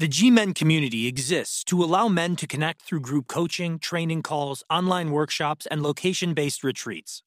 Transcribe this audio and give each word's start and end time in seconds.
The 0.00 0.08
G 0.08 0.28
Men 0.28 0.54
community 0.54 1.06
exists 1.06 1.62
to 1.64 1.84
allow 1.84 2.08
men 2.08 2.34
to 2.36 2.46
connect 2.48 2.82
through 2.82 2.98
group 2.98 3.28
coaching, 3.28 3.78
training 3.78 4.22
calls, 4.22 4.64
online 4.68 5.12
workshops, 5.12 5.66
and 5.66 5.84
location 5.84 6.34
based 6.34 6.64
retreats. 6.64 7.22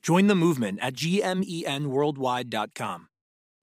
Join 0.00 0.26
the 0.26 0.34
movement 0.34 0.78
at 0.80 0.94
gmenworldwide.com. 0.94 3.08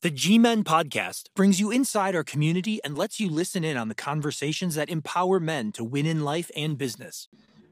The 0.04 0.12
G 0.12 0.38
Men 0.38 0.64
podcast 0.64 1.24
brings 1.36 1.60
you 1.60 1.72
inside 1.72 2.16
our 2.16 2.24
community 2.24 2.80
and 2.84 2.96
lets 2.96 3.20
you 3.20 3.28
listen 3.28 3.64
in 3.64 3.76
on 3.76 3.88
the 3.88 3.96
conversations 3.96 4.76
that 4.76 4.92
empower 4.92 5.40
men 5.40 5.72
to 5.72 5.84
win 5.84 6.06
in 6.06 6.24
life 6.24 6.52
and 6.56 6.78
business. 6.78 7.30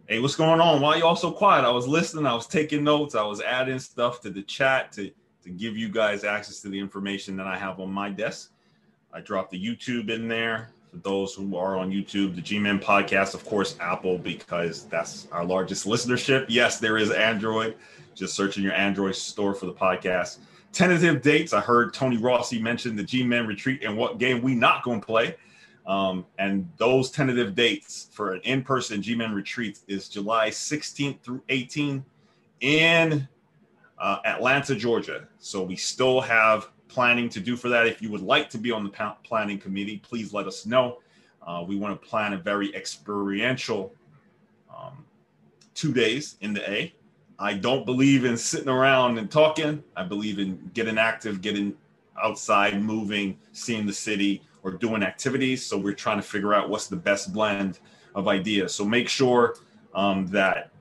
Hey, 0.07 0.17
what's 0.17 0.35
going 0.35 0.59
on? 0.59 0.81
Why 0.81 0.93
are 0.93 0.97
you 0.97 1.05
all 1.05 1.15
so 1.15 1.31
quiet? 1.31 1.63
I 1.63 1.69
was 1.69 1.87
listening, 1.87 2.25
I 2.25 2.33
was 2.33 2.47
taking 2.47 2.83
notes, 2.83 3.13
I 3.13 3.21
was 3.21 3.39
adding 3.39 3.77
stuff 3.77 4.19
to 4.21 4.31
the 4.31 4.41
chat 4.41 4.91
to, 4.93 5.11
to 5.43 5.49
give 5.51 5.77
you 5.77 5.89
guys 5.89 6.23
access 6.23 6.59
to 6.61 6.69
the 6.69 6.79
information 6.79 7.37
that 7.37 7.45
I 7.45 7.55
have 7.55 7.79
on 7.79 7.91
my 7.91 8.09
desk. 8.09 8.49
I 9.15 9.21
dropped 9.21 9.51
the 9.51 9.65
YouTube 9.65 10.09
in 10.09 10.27
there 10.27 10.67
for 10.91 10.97
those 10.97 11.33
who 11.33 11.55
are 11.55 11.77
on 11.77 11.89
YouTube, 11.89 12.35
the 12.35 12.41
G 12.41 12.59
Men 12.59 12.79
podcast, 12.79 13.33
of 13.33 13.45
course, 13.45 13.77
Apple, 13.79 14.17
because 14.17 14.83
that's 14.87 15.29
our 15.31 15.45
largest 15.45 15.87
listenership. 15.87 16.45
Yes, 16.49 16.79
there 16.79 16.97
is 16.97 17.11
Android. 17.11 17.77
Just 18.13 18.35
search 18.35 18.57
in 18.57 18.63
your 18.63 18.73
Android 18.73 19.15
store 19.15 19.55
for 19.55 19.67
the 19.67 19.73
podcast. 19.73 20.39
Tentative 20.73 21.21
dates. 21.21 21.53
I 21.53 21.61
heard 21.61 21.93
Tony 21.93 22.17
Rossi 22.17 22.61
mention 22.61 22.97
the 22.97 23.03
G 23.03 23.23
Men 23.23 23.47
retreat 23.47 23.83
and 23.85 23.97
what 23.97 24.17
game 24.17 24.41
we 24.41 24.53
not 24.53 24.83
going 24.83 24.99
to 24.99 25.05
play. 25.05 25.35
Um, 25.85 26.25
and 26.37 26.69
those 26.75 27.09
tentative 27.09 27.55
dates 27.55 28.09
for 28.11 28.33
an 28.33 28.41
in-person 28.43 29.01
G-Men 29.01 29.33
retreat 29.33 29.79
is 29.87 30.09
July 30.09 30.49
16th 30.49 31.21
through 31.21 31.43
18 31.49 32.03
in 32.61 33.27
uh, 33.99 34.17
Atlanta, 34.25 34.75
Georgia. 34.75 35.27
So 35.37 35.61
we 35.61 35.75
still 35.75 36.21
have 36.21 36.69
planning 36.87 37.29
to 37.29 37.39
do 37.39 37.55
for 37.55 37.69
that. 37.69 37.87
If 37.87 38.01
you 38.01 38.11
would 38.11 38.21
like 38.21 38.49
to 38.51 38.57
be 38.57 38.71
on 38.71 38.83
the 38.83 39.15
planning 39.23 39.59
committee, 39.59 39.97
please 39.97 40.33
let 40.33 40.47
us 40.47 40.65
know. 40.65 40.99
Uh, 41.45 41.63
we 41.67 41.75
want 41.75 41.99
to 41.99 42.07
plan 42.07 42.33
a 42.33 42.37
very 42.37 42.75
experiential 42.75 43.93
um, 44.75 45.05
two 45.73 45.93
days 45.93 46.37
in 46.41 46.53
the 46.53 46.69
A. 46.69 46.93
I 47.37 47.53
don't 47.53 47.85
believe 47.85 48.25
in 48.25 48.37
sitting 48.37 48.69
around 48.69 49.17
and 49.17 49.29
talking. 49.29 49.83
I 49.95 50.03
believe 50.03 50.39
in 50.39 50.71
getting 50.73 50.97
active, 50.97 51.41
getting 51.41 51.75
outside, 52.21 52.81
moving, 52.81 53.37
seeing 53.51 53.85
the 53.85 53.93
city, 53.93 54.41
or 54.63 54.71
doing 54.71 55.03
activities. 55.03 55.63
So 55.65 55.77
we're 55.77 55.93
trying 55.93 56.17
to 56.17 56.23
figure 56.23 56.53
out 56.53 56.69
what's 56.69 56.87
the 56.87 56.95
best 56.95 57.33
blend 57.33 57.79
of 58.15 58.27
ideas. 58.27 58.73
So 58.73 58.85
make 58.85 59.09
sure 59.09 59.57
um, 59.93 60.25
that 60.27 60.71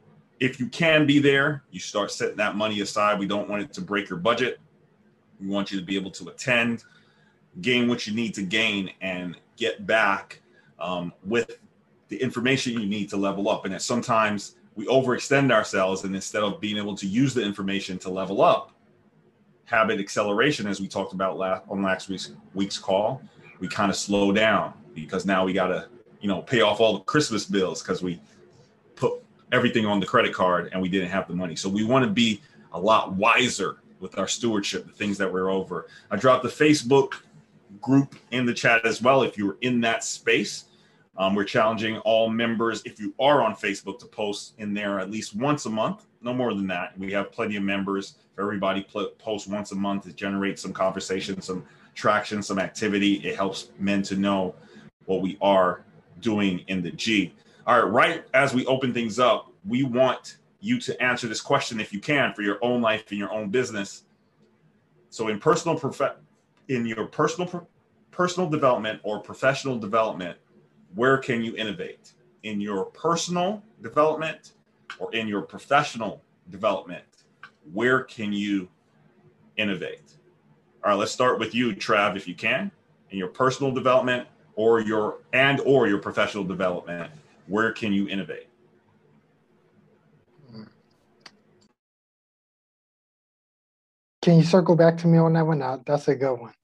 if 0.41 0.59
you 0.59 0.69
can 0.69 1.07
be 1.07 1.19
there, 1.19 1.65
you 1.71 1.81
start 1.81 2.11
setting 2.11 2.37
that 2.37 2.57
money 2.57 2.81
aside. 2.81 3.19
We 3.19 3.27
don't 3.27 3.49
want 3.49 3.63
it 3.63 3.73
to 3.75 3.81
break 3.81 4.09
your 4.09 4.19
budget. 4.19 4.61
We 5.41 5.49
want 5.49 5.71
you 5.71 5.79
to 5.79 5.85
be 5.85 5.97
able 5.97 6.11
to 6.13 6.29
attend, 6.29 6.85
gain 7.61 7.89
what 7.89 8.07
you 8.07 8.15
need 8.15 8.35
to 8.35 8.43
gain, 8.43 8.91
and 9.01 9.37
get 9.57 9.87
back 9.87 10.41
um, 10.79 11.13
with 11.25 11.59
the 12.09 12.17
information 12.17 12.75
you 12.75 12.87
need 12.87 13.09
to 13.11 13.17
level 13.17 13.49
up. 13.49 13.65
And 13.65 13.75
that 13.75 13.83
sometimes 13.83 14.57
we 14.75 14.87
overextend 14.87 15.53
ourselves, 15.53 16.05
and 16.05 16.15
instead 16.15 16.43
of 16.43 16.61
being 16.61 16.77
able 16.77 16.97
to 16.97 17.07
use 17.07 17.35
the 17.35 17.43
information 17.43 17.99
to 17.99 18.11
level 18.11 18.43
up, 18.43 18.73
habit 19.65 20.01
acceleration, 20.01 20.67
as 20.67 20.81
we 20.81 20.89
talked 20.89 21.13
about 21.13 21.39
last, 21.39 21.65
on 21.69 21.83
last 21.83 22.09
week's 22.09 22.33
week's 22.55 22.79
call, 22.79 23.23
we 23.61 23.69
kind 23.69 23.91
of 23.91 23.97
slow 23.97 24.33
down 24.33 24.75
because 24.95 25.25
now 25.25 25.45
we 25.45 25.53
got 25.53 25.69
to, 25.69 25.89
you 26.21 26.29
know, 26.29 26.43
pay 26.43 26.61
off 26.61 26.81
all 26.81 26.95
the 26.95 27.05
Christmas 27.05 27.45
bills 27.45 27.83
because 27.83 28.03
we 28.03 28.21
put 28.97 29.23
everything 29.53 29.87
on 29.87 30.01
the 30.01 30.07
credit 30.07 30.33
card 30.33 30.71
and 30.73 30.83
we 30.83 30.89
didn't 30.89 31.09
have 31.09 31.27
the 31.29 31.35
money. 31.35 31.57
So 31.57 31.69
we 31.69 31.85
want 31.85 32.05
to 32.05 32.11
be 32.11 32.41
a 32.73 32.81
lot 32.81 33.15
wiser 33.15 33.79
with 34.01 34.19
our 34.19 34.29
stewardship, 34.29 34.87
the 34.87 34.93
things 34.93 35.19
that 35.19 35.33
we're 35.33 35.51
over. 35.51 35.87
I 36.11 36.17
dropped 36.17 36.43
the 36.43 36.49
Facebook 36.49 37.15
group 37.81 38.17
in 38.31 38.47
the 38.47 38.55
chat 38.55 38.85
as 38.85 39.03
well. 39.03 39.23
If 39.23 39.39
you're 39.39 39.57
in 39.61 39.81
that 39.83 40.05
space, 40.05 40.65
um, 41.17 41.35
we're 41.35 41.45
challenging 41.45 41.99
all 41.99 42.29
members, 42.29 42.83
if 42.85 42.99
you 42.99 43.15
are 43.21 43.43
on 43.43 43.55
Facebook, 43.55 43.99
to 44.01 44.07
post 44.07 44.55
in 44.59 44.75
there 44.75 44.99
at 44.99 45.11
least 45.11 45.37
once 45.37 45.67
a 45.67 45.71
month, 45.71 46.07
no 46.23 46.35
more 46.35 46.55
than 46.55 46.67
that. 46.69 46.99
We 46.99 47.13
have 47.13 47.31
plenty 47.31 47.57
of 47.57 47.63
members. 47.63 48.17
If 48.33 48.41
everybody 48.41 48.83
pl- 48.83 49.11
posts 49.19 49.47
once 49.47 49.71
a 49.73 49.77
month, 49.77 50.07
it 50.07 50.17
generates 50.17 50.61
some 50.61 50.73
conversation, 50.73 51.41
some 51.41 51.65
traction, 51.95 52.43
some 52.43 52.59
activity. 52.59 53.15
It 53.17 53.37
helps 53.37 53.69
men 53.79 54.03
to 54.05 54.17
know 54.17 54.55
what 55.07 55.21
we 55.21 55.39
are 55.41 55.85
doing 56.21 56.65
in 56.67 56.83
the 56.83 56.91
G. 56.91 57.33
All 57.67 57.81
right, 57.81 57.91
right 57.91 58.25
as 58.35 58.53
we 58.53 58.67
open 58.67 58.93
things 58.93 59.19
up, 59.19 59.53
we 59.65 59.85
want 59.85 60.39
you 60.65 60.81
to 60.81 61.01
answer 61.03 61.29
this 61.29 61.43
question 61.43 61.79
if 61.79 61.93
you 61.93 62.01
can 62.01 62.33
for 62.33 62.41
your 62.41 62.59
own 62.63 62.81
life 62.81 63.05
and 63.11 63.19
your 63.19 63.31
own 63.31 63.51
business. 63.51 64.05
So 65.11 65.29
in 65.29 65.39
personal 65.39 65.79
prof- 65.79 66.17
in 66.69 66.87
your 66.87 67.07
personal 67.07 67.47
pro- 67.47 67.67
personal 68.11 68.49
development 68.49 69.01
or 69.03 69.21
professional 69.21 69.79
development, 69.79 70.39
where 70.95 71.19
can 71.19 71.45
you 71.45 71.55
innovate? 71.57 72.15
In 72.45 72.61
your 72.61 72.87
personal 72.87 73.63
development 73.83 74.53
or 74.99 75.15
in 75.15 75.29
your 75.29 75.43
professional 75.43 76.23
development, 76.51 77.05
where 77.73 78.03
can 78.03 78.33
you 78.33 78.69
innovate? 79.59 80.17
All 80.83 80.91
right, 80.91 80.99
let's 80.99 81.13
start 81.13 81.39
with 81.39 81.55
you, 81.55 81.75
Trav, 81.75 82.17
if 82.17 82.27
you 82.27 82.35
can, 82.35 82.71
in 83.11 83.19
your 83.19 83.29
personal 83.29 83.71
development 83.71 84.27
or 84.57 84.81
your 84.81 85.19
and 85.35 85.61
or 85.61 85.89
your 85.89 85.99
professional 85.99 86.45
development. 86.45 87.11
Where 87.49 87.73
can 87.73 87.93
you 87.93 88.09
innovate? 88.09 88.49
Can 94.25 94.39
you 94.39 94.43
circle 94.43 94.75
back 94.75 94.97
to 94.97 95.07
me 95.07 95.19
on 95.19 95.35
that 95.35 95.47
one? 95.47 95.59
Now, 95.59 95.83
that's 95.85 96.09
a 96.09 96.15
good 96.15 96.41
one. 96.41 96.55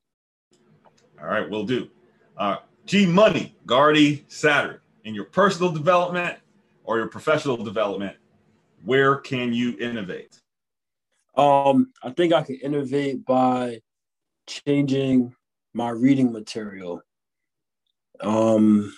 All 1.20 1.26
right, 1.26 1.48
we'll 1.50 1.66
do. 1.66 1.90
Uh, 2.38 2.56
G 2.86 3.04
Money, 3.04 3.54
Guardy 3.66 4.24
Saturn, 4.28 4.80
in 5.04 5.14
your 5.14 5.26
personal 5.26 5.70
development 5.70 6.38
or 6.84 6.96
your 6.96 7.08
professional 7.08 7.58
development, 7.58 8.16
where 8.86 9.16
can 9.16 9.52
you 9.52 9.76
innovate? 9.78 10.40
Um, 11.36 11.92
I 12.02 12.08
think 12.12 12.32
I 12.32 12.44
can 12.44 12.54
innovate 12.56 13.26
by 13.26 13.82
changing 14.46 15.34
my 15.74 15.90
reading 15.90 16.32
material. 16.32 17.02
Um, 18.22 18.96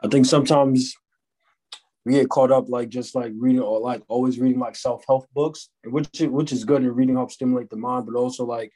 I 0.00 0.06
think 0.06 0.26
sometimes 0.26 0.94
we 2.04 2.12
get 2.12 2.28
caught 2.28 2.52
up 2.52 2.68
like 2.68 2.90
just 2.90 3.14
like 3.14 3.32
reading 3.36 3.62
or 3.62 3.80
like 3.80 4.02
always 4.08 4.38
reading 4.38 4.58
like 4.58 4.76
self-help 4.76 5.26
books, 5.32 5.70
which 5.84 6.08
which 6.20 6.52
is 6.52 6.64
good 6.64 6.82
and 6.82 6.94
reading 6.94 7.16
helps 7.16 7.34
stimulate 7.34 7.70
the 7.70 7.76
mind, 7.76 8.06
but 8.06 8.18
also 8.18 8.44
like 8.44 8.70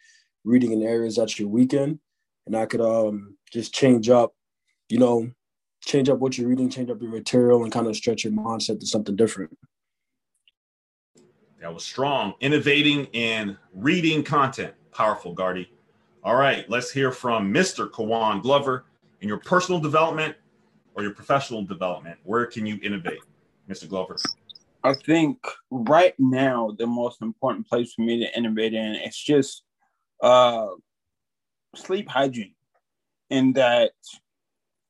reading 0.44 0.72
in 0.72 0.82
areas 0.82 1.16
that 1.16 1.38
you're 1.38 1.48
weak 1.48 1.74
in. 1.74 2.00
And 2.46 2.56
I 2.56 2.66
could 2.66 2.80
um 2.80 3.36
just 3.52 3.74
change 3.74 4.08
up, 4.08 4.32
you 4.88 4.98
know, 4.98 5.30
change 5.84 6.08
up 6.08 6.18
what 6.18 6.38
you're 6.38 6.48
reading, 6.48 6.70
change 6.70 6.90
up 6.90 7.02
your 7.02 7.10
material 7.10 7.64
and 7.64 7.72
kind 7.72 7.86
of 7.86 7.96
stretch 7.96 8.24
your 8.24 8.32
mindset 8.32 8.80
to 8.80 8.86
something 8.86 9.16
different. 9.16 9.56
That 11.60 11.74
was 11.74 11.84
strong. 11.84 12.34
Innovating 12.40 13.06
in 13.06 13.58
reading 13.74 14.22
content. 14.22 14.74
Powerful, 14.92 15.34
guardy 15.34 15.70
All 16.24 16.36
right, 16.36 16.68
let's 16.70 16.90
hear 16.90 17.12
from 17.12 17.52
Mr. 17.52 17.90
Kawan 17.90 18.42
Glover 18.42 18.86
in 19.20 19.28
your 19.28 19.38
personal 19.38 19.80
development 19.80 20.36
or 20.98 21.03
your 21.03 21.14
professional 21.14 21.62
development. 21.62 22.19
Where 22.25 22.44
can 22.44 22.66
you 22.66 22.81
innovate, 22.82 23.20
Mr. 23.70 23.88
Glover? 23.88 24.16
I 24.82 24.94
think 24.94 25.38
right 25.70 26.14
now 26.19 26.75
the 26.76 26.88
most 26.88 27.22
important 27.22 27.69
place 27.69 27.92
for 27.94 28.03
me 28.03 28.19
to 28.19 28.36
innovate 28.36 28.75
in 28.75 28.97
is 28.97 29.16
just 29.16 29.62
uh, 30.20 30.66
sleep 31.76 32.08
hygiene, 32.08 32.56
in 33.31 33.53
that 33.53 33.92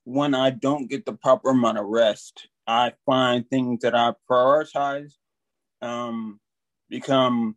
when 0.05 0.35
I 0.35 0.49
don't 0.49 0.89
get 0.89 1.05
the 1.05 1.13
proper 1.13 1.51
amount 1.51 1.77
of 1.77 1.85
rest, 1.85 2.49
I 2.67 2.95
find 3.05 3.49
things 3.51 3.81
that 3.83 3.95
I 3.95 4.13
prioritize 4.31 5.13
um, 5.83 6.41
become 6.89 7.55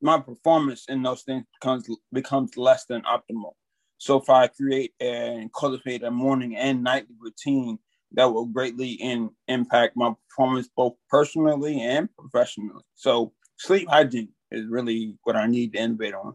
my 0.00 0.20
performance 0.20 0.84
in 0.88 1.02
those 1.02 1.22
things 1.22 1.44
becomes 1.60 1.88
becomes 2.12 2.56
less 2.56 2.84
than 2.84 3.02
optimal. 3.02 3.54
So 3.98 4.20
far, 4.20 4.42
I 4.42 4.46
create 4.46 4.94
and 5.00 5.52
cultivate 5.52 6.04
a 6.04 6.10
morning 6.10 6.56
and 6.56 6.82
nightly 6.82 7.16
routine, 7.20 7.78
that 8.12 8.32
will 8.32 8.46
greatly 8.46 8.92
in, 8.92 9.30
impact 9.48 9.96
my 9.96 10.12
performance 10.28 10.68
both 10.74 10.94
personally 11.10 11.80
and 11.80 12.08
professionally. 12.16 12.82
So 12.94 13.32
sleep 13.56 13.88
hygiene 13.88 14.30
is 14.50 14.66
really 14.66 15.16
what 15.24 15.36
I 15.36 15.46
need 15.46 15.72
to 15.72 15.78
innovate 15.78 16.14
on. 16.14 16.34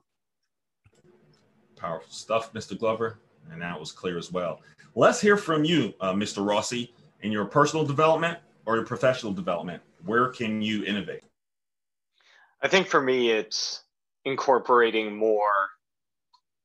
Powerful 1.76 2.12
stuff, 2.12 2.54
Mr. 2.54 2.78
Glover, 2.78 3.20
and 3.52 3.62
that 3.62 3.80
was 3.80 3.92
clear 3.92 4.18
as 4.18 4.32
well. 4.32 4.62
Let's 4.96 5.20
hear 5.20 5.38
from 5.38 5.66
you, 5.66 5.94
uh, 6.00 6.14
Mr. 6.14 6.46
Rossi, 6.46 6.94
in 7.22 7.32
your 7.32 7.46
personal 7.46 7.86
development 7.86 8.38
or 8.66 8.76
your 8.76 8.86
professional 8.86 9.34
development. 9.34 9.82
Where 10.06 10.30
can 10.30 10.62
you 10.62 10.84
innovate? 10.84 11.24
I 12.62 12.68
think 12.68 12.88
for 12.88 13.02
me, 13.02 13.32
it's 13.32 13.84
incorporating 14.24 15.18
more 15.18 15.70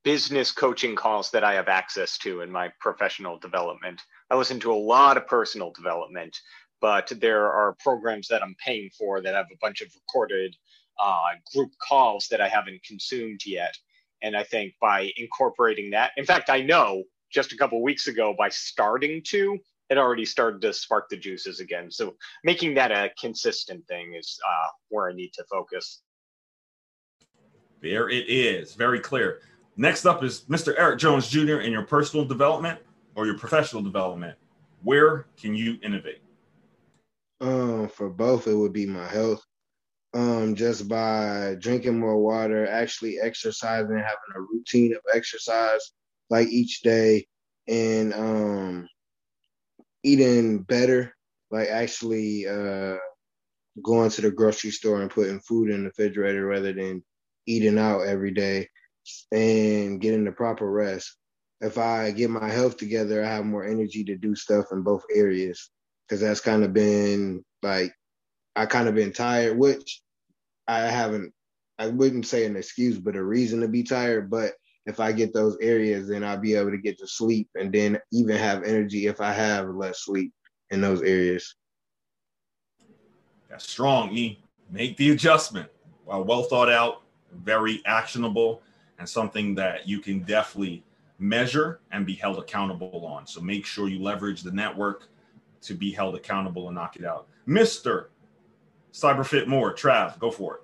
business 0.08 0.50
coaching 0.50 0.96
calls 0.96 1.30
that 1.30 1.44
I 1.44 1.52
have 1.52 1.68
access 1.68 2.16
to 2.20 2.40
in 2.40 2.50
my 2.50 2.70
professional 2.80 3.38
development. 3.38 4.00
I 4.30 4.36
listen 4.36 4.58
to 4.60 4.72
a 4.72 4.84
lot 4.94 5.18
of 5.18 5.26
personal 5.26 5.70
development, 5.70 6.34
but 6.80 7.12
there 7.20 7.52
are 7.52 7.76
programs 7.78 8.26
that 8.28 8.42
I'm 8.42 8.56
paying 8.64 8.88
for 8.98 9.20
that 9.20 9.34
have 9.34 9.44
a 9.52 9.58
bunch 9.60 9.82
of 9.82 9.88
recorded 9.94 10.56
uh, 10.98 11.18
group 11.54 11.72
calls 11.86 12.26
that 12.30 12.40
I 12.40 12.48
haven't 12.48 12.82
consumed 12.84 13.40
yet. 13.44 13.76
And 14.22 14.34
I 14.34 14.44
think 14.44 14.72
by 14.80 15.12
incorporating 15.18 15.90
that, 15.90 16.12
in 16.16 16.24
fact, 16.24 16.48
I 16.48 16.62
know 16.62 17.02
just 17.30 17.52
a 17.52 17.58
couple 17.58 17.82
weeks 17.82 18.06
ago 18.06 18.34
by 18.38 18.48
starting 18.48 19.20
to, 19.26 19.58
it 19.90 19.98
already 19.98 20.24
started 20.24 20.62
to 20.62 20.72
spark 20.72 21.10
the 21.10 21.18
juices 21.18 21.60
again. 21.60 21.90
So 21.90 22.14
making 22.44 22.72
that 22.76 22.92
a 22.92 23.10
consistent 23.20 23.86
thing 23.88 24.14
is 24.14 24.40
uh, 24.42 24.68
where 24.88 25.10
I 25.10 25.12
need 25.12 25.34
to 25.34 25.44
focus. 25.50 26.00
There 27.82 28.08
it 28.08 28.24
is, 28.30 28.74
very 28.74 29.00
clear. 29.00 29.42
Next 29.80 30.06
up 30.06 30.24
is 30.24 30.40
Mr. 30.50 30.74
Eric 30.76 30.98
Jones 30.98 31.28
Jr. 31.28 31.60
in 31.60 31.70
your 31.70 31.84
personal 31.84 32.24
development 32.24 32.80
or 33.14 33.26
your 33.26 33.38
professional 33.38 33.80
development. 33.80 34.36
Where 34.82 35.26
can 35.40 35.54
you 35.54 35.78
innovate? 35.84 36.20
Um, 37.40 37.88
for 37.88 38.10
both, 38.10 38.48
it 38.48 38.54
would 38.54 38.72
be 38.72 38.86
my 38.86 39.06
health. 39.06 39.40
Um, 40.14 40.56
just 40.56 40.88
by 40.88 41.54
drinking 41.60 41.96
more 41.96 42.18
water, 42.18 42.66
actually 42.66 43.20
exercising, 43.22 43.96
having 43.96 44.34
a 44.34 44.40
routine 44.40 44.94
of 44.94 45.00
exercise 45.14 45.92
like 46.28 46.48
each 46.48 46.80
day, 46.80 47.28
and 47.68 48.12
um, 48.14 48.88
eating 50.02 50.58
better, 50.58 51.14
like 51.52 51.68
actually 51.68 52.48
uh, 52.48 52.96
going 53.80 54.10
to 54.10 54.22
the 54.22 54.32
grocery 54.32 54.72
store 54.72 55.02
and 55.02 55.10
putting 55.10 55.38
food 55.38 55.70
in 55.70 55.84
the 55.84 55.90
refrigerator 55.90 56.46
rather 56.46 56.72
than 56.72 57.04
eating 57.46 57.78
out 57.78 58.00
every 58.00 58.32
day 58.32 58.66
and 59.32 60.00
getting 60.00 60.24
the 60.24 60.32
proper 60.32 60.70
rest. 60.70 61.16
If 61.60 61.76
I 61.78 62.12
get 62.12 62.30
my 62.30 62.50
health 62.50 62.76
together, 62.76 63.24
I 63.24 63.28
have 63.28 63.44
more 63.44 63.64
energy 63.64 64.04
to 64.04 64.16
do 64.16 64.34
stuff 64.34 64.66
in 64.72 64.82
both 64.82 65.02
areas 65.14 65.70
because 66.06 66.20
that's 66.20 66.40
kind 66.40 66.64
of 66.64 66.72
been 66.72 67.44
like 67.62 67.92
I 68.54 68.66
kind 68.66 68.88
of 68.88 68.94
been 68.94 69.12
tired, 69.12 69.56
which 69.56 70.02
I 70.66 70.80
haven't. 70.80 71.32
I 71.78 71.86
wouldn't 71.86 72.26
say 72.26 72.44
an 72.44 72.56
excuse, 72.56 72.98
but 72.98 73.14
a 73.14 73.22
reason 73.22 73.60
to 73.60 73.68
be 73.68 73.84
tired. 73.84 74.30
But 74.30 74.54
if 74.84 74.98
I 74.98 75.12
get 75.12 75.32
those 75.32 75.56
areas, 75.60 76.08
then 76.08 76.24
I'll 76.24 76.38
be 76.38 76.54
able 76.54 76.72
to 76.72 76.78
get 76.78 76.98
to 76.98 77.06
sleep 77.06 77.48
and 77.54 77.72
then 77.72 77.98
even 78.12 78.36
have 78.36 78.64
energy 78.64 79.06
if 79.06 79.20
I 79.20 79.32
have 79.32 79.68
less 79.68 80.04
sleep 80.04 80.32
in 80.70 80.80
those 80.80 81.02
areas. 81.02 81.54
That's 83.48 83.68
strong, 83.68 84.10
E. 84.12 84.40
Make 84.70 84.96
the 84.96 85.10
adjustment. 85.10 85.70
Well, 86.04 86.24
well 86.24 86.42
thought 86.42 86.68
out, 86.68 87.02
very 87.32 87.80
actionable, 87.86 88.62
and 88.98 89.08
something 89.08 89.54
that 89.54 89.88
you 89.88 90.00
can 90.00 90.20
definitely 90.20 90.84
measure 91.18 91.80
and 91.90 92.06
be 92.06 92.14
held 92.14 92.38
accountable 92.38 93.04
on. 93.06 93.26
So 93.26 93.40
make 93.40 93.66
sure 93.66 93.88
you 93.88 94.00
leverage 94.02 94.42
the 94.42 94.52
network 94.52 95.08
to 95.62 95.74
be 95.74 95.92
held 95.92 96.14
accountable 96.14 96.68
and 96.68 96.76
knock 96.76 96.96
it 96.96 97.04
out. 97.04 97.28
Mr. 97.46 98.06
Cyberfit 98.92 99.46
More, 99.46 99.74
Trav, 99.74 100.18
go 100.18 100.30
for 100.30 100.56
it. 100.56 100.60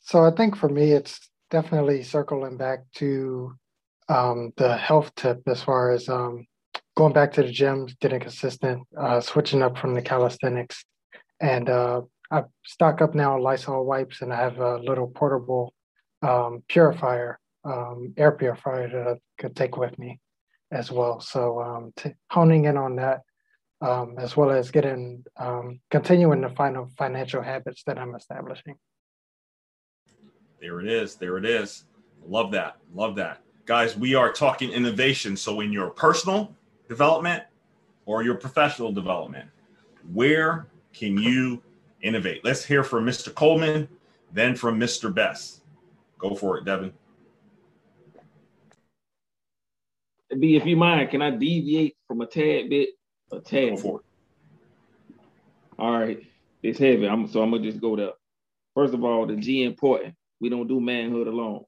So 0.00 0.24
I 0.24 0.30
think 0.30 0.56
for 0.56 0.68
me, 0.68 0.92
it's 0.92 1.28
definitely 1.50 2.02
circling 2.02 2.56
back 2.56 2.80
to 2.96 3.54
um, 4.08 4.52
the 4.56 4.76
health 4.76 5.14
tip 5.14 5.42
as 5.46 5.62
far 5.62 5.90
as 5.90 6.08
um, 6.08 6.46
going 6.96 7.12
back 7.12 7.32
to 7.32 7.42
the 7.42 7.50
gym, 7.50 7.88
getting 8.00 8.20
consistent, 8.20 8.82
uh, 8.96 9.20
switching 9.20 9.62
up 9.62 9.78
from 9.78 9.94
the 9.94 10.02
calisthenics. 10.02 10.84
And 11.40 11.68
uh, 11.68 12.02
I 12.30 12.44
stock 12.64 13.00
up 13.00 13.14
now 13.14 13.34
on 13.34 13.42
Lysol 13.42 13.84
wipes 13.84 14.22
and 14.22 14.32
I 14.32 14.36
have 14.36 14.58
a 14.58 14.78
little 14.78 15.08
portable 15.08 15.74
um, 16.22 16.62
purifier, 16.68 17.38
um, 17.64 18.14
air 18.16 18.32
purifier 18.32 18.88
that 18.88 19.08
I 19.08 19.16
could 19.38 19.56
take 19.56 19.76
with 19.76 19.98
me 19.98 20.20
as 20.70 20.90
well. 20.90 21.20
So 21.20 21.60
um, 21.60 21.92
t- 21.96 22.14
honing 22.30 22.66
in 22.66 22.76
on 22.76 22.96
that, 22.96 23.20
um, 23.80 24.16
as 24.18 24.36
well 24.36 24.50
as 24.50 24.70
getting 24.70 25.24
continuing 25.90 26.42
the 26.42 26.50
final 26.50 26.88
financial 26.98 27.42
habits 27.42 27.82
that 27.86 27.98
I'm 27.98 28.14
establishing. 28.14 28.76
There 30.60 30.80
it 30.80 30.88
is. 30.88 31.14
There 31.14 31.38
it 31.38 31.46
is. 31.46 31.84
Love 32.26 32.50
that. 32.52 32.76
Love 32.94 33.16
that. 33.16 33.40
Guys, 33.64 33.96
we 33.96 34.14
are 34.14 34.30
talking 34.32 34.70
innovation. 34.70 35.36
So, 35.36 35.60
in 35.60 35.72
your 35.72 35.90
personal 35.90 36.54
development 36.88 37.44
or 38.04 38.22
your 38.22 38.34
professional 38.34 38.92
development, 38.92 39.48
where 40.12 40.66
can 40.92 41.16
you 41.16 41.62
innovate? 42.02 42.44
Let's 42.44 42.64
hear 42.64 42.84
from 42.84 43.06
Mr. 43.06 43.34
Coleman, 43.34 43.88
then 44.32 44.54
from 44.54 44.78
Mr. 44.78 45.12
Best. 45.14 45.62
Go 46.20 46.34
for 46.34 46.58
it, 46.58 46.64
Devin. 46.64 46.92
B, 50.38 50.56
if 50.56 50.66
you 50.66 50.76
mind, 50.76 51.10
can 51.10 51.22
I 51.22 51.30
deviate 51.30 51.96
from 52.06 52.20
a 52.20 52.26
tad 52.26 52.70
bit? 52.70 52.90
A 53.32 53.40
tad. 53.40 53.70
Go 53.70 53.76
for 53.76 54.00
it. 54.00 54.06
All 55.78 55.98
right, 55.98 56.22
it's 56.62 56.78
heavy. 56.78 57.08
I'm 57.08 57.28
so 57.28 57.42
I'm 57.42 57.50
gonna 57.50 57.64
just 57.64 57.80
go 57.80 57.96
there. 57.96 58.12
First 58.74 58.94
of 58.94 59.04
all, 59.04 59.26
the 59.26 59.36
G 59.36 59.64
important. 59.64 60.14
We 60.40 60.48
don't 60.48 60.68
do 60.68 60.80
manhood 60.80 61.26
alone. 61.26 61.64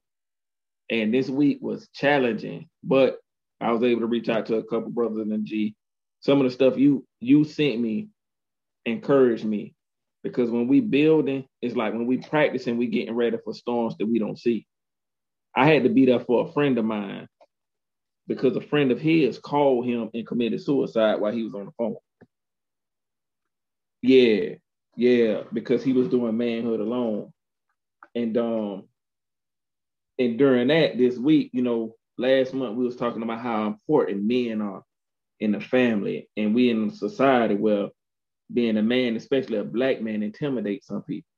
And 0.89 1.13
this 1.13 1.29
week 1.29 1.59
was 1.61 1.87
challenging, 1.93 2.69
but 2.83 3.19
I 3.59 3.71
was 3.71 3.83
able 3.83 4.01
to 4.01 4.07
reach 4.07 4.29
out 4.29 4.45
to 4.47 4.57
a 4.57 4.63
couple 4.63 4.91
brothers 4.91 5.19
in 5.19 5.29
the 5.29 5.39
G. 5.39 5.75
Some 6.21 6.39
of 6.39 6.45
the 6.45 6.51
stuff 6.51 6.77
you 6.77 7.05
you 7.19 7.43
sent 7.43 7.79
me 7.81 8.09
encouraged 8.85 9.45
me 9.45 9.73
because 10.23 10.49
when 10.49 10.67
we 10.67 10.79
building, 10.79 11.45
it's 11.61 11.75
like 11.75 11.93
when 11.93 12.07
we 12.07 12.17
practicing, 12.17 12.77
we 12.77 12.87
getting 12.87 13.15
ready 13.15 13.37
for 13.43 13.53
storms 13.53 13.95
that 13.97 14.05
we 14.05 14.19
don't 14.19 14.39
see. 14.39 14.65
I 15.55 15.67
had 15.67 15.83
to 15.83 15.89
be 15.89 16.05
there 16.05 16.21
for 16.21 16.47
a 16.47 16.51
friend 16.53 16.77
of 16.77 16.85
mine 16.85 17.27
because 18.27 18.55
a 18.55 18.61
friend 18.61 18.91
of 18.91 18.99
his 18.99 19.37
called 19.37 19.85
him 19.85 20.09
and 20.13 20.25
committed 20.25 20.61
suicide 20.61 21.19
while 21.19 21.33
he 21.33 21.43
was 21.43 21.53
on 21.53 21.65
the 21.65 21.71
phone. 21.77 21.95
Yeah, 24.01 24.55
yeah, 24.95 25.43
because 25.51 25.83
he 25.83 25.93
was 25.93 26.07
doing 26.07 26.37
manhood 26.37 26.79
alone. 26.79 27.31
And 28.15 28.37
um 28.37 28.83
and 30.17 30.37
during 30.37 30.67
that 30.67 30.97
this 30.97 31.17
week, 31.17 31.49
you 31.53 31.61
know, 31.63 31.95
last 32.17 32.53
month 32.53 32.77
we 32.77 32.85
was 32.85 32.95
talking 32.95 33.23
about 33.23 33.39
how 33.39 33.67
important 33.67 34.23
men 34.23 34.61
are 34.61 34.83
in 35.39 35.51
the 35.51 35.59
family 35.59 36.29
and 36.37 36.55
we 36.55 36.69
in 36.69 36.89
a 36.89 36.93
society 36.93 37.55
where 37.55 37.89
being 38.53 38.77
a 38.77 38.81
man, 38.81 39.15
especially 39.15 39.57
a 39.57 39.63
black 39.63 40.01
man, 40.01 40.23
intimidates 40.23 40.87
some 40.87 41.03
people. 41.03 41.29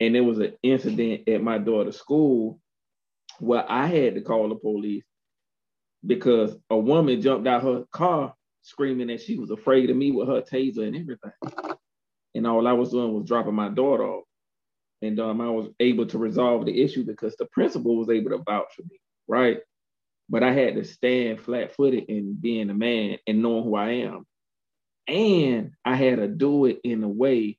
And 0.00 0.14
there 0.14 0.24
was 0.24 0.38
an 0.38 0.54
incident 0.62 1.28
at 1.28 1.42
my 1.42 1.58
daughter's 1.58 1.98
school 1.98 2.60
where 3.38 3.70
I 3.70 3.86
had 3.86 4.14
to 4.14 4.20
call 4.20 4.48
the 4.48 4.56
police 4.56 5.04
because 6.04 6.56
a 6.70 6.76
woman 6.76 7.20
jumped 7.20 7.46
out 7.46 7.62
her 7.62 7.84
car 7.92 8.34
screaming 8.62 9.08
that 9.08 9.20
she 9.20 9.36
was 9.36 9.50
afraid 9.50 9.90
of 9.90 9.96
me 9.96 10.10
with 10.10 10.28
her 10.28 10.42
taser 10.42 10.86
and 10.86 10.96
everything. 10.96 11.76
And 12.34 12.46
all 12.46 12.66
I 12.66 12.72
was 12.72 12.90
doing 12.90 13.12
was 13.12 13.26
dropping 13.28 13.54
my 13.54 13.68
daughter 13.68 14.04
off 14.04 14.24
and 15.02 15.18
um, 15.18 15.40
I 15.40 15.50
was 15.50 15.68
able 15.80 16.06
to 16.06 16.18
resolve 16.18 16.64
the 16.64 16.80
issue 16.80 17.04
because 17.04 17.36
the 17.36 17.46
principal 17.46 17.96
was 17.96 18.08
able 18.08 18.30
to 18.30 18.38
vouch 18.38 18.72
for 18.74 18.82
me, 18.82 19.00
right? 19.26 19.58
But 20.28 20.44
I 20.44 20.52
had 20.52 20.76
to 20.76 20.84
stand 20.84 21.40
flat 21.40 21.74
footed 21.74 22.04
in 22.08 22.36
being 22.40 22.70
a 22.70 22.74
man 22.74 23.18
and 23.26 23.42
knowing 23.42 23.64
who 23.64 23.76
I 23.76 23.90
am. 23.90 24.24
And 25.08 25.72
I 25.84 25.96
had 25.96 26.18
to 26.18 26.28
do 26.28 26.66
it 26.66 26.80
in 26.84 27.02
a 27.02 27.08
way 27.08 27.58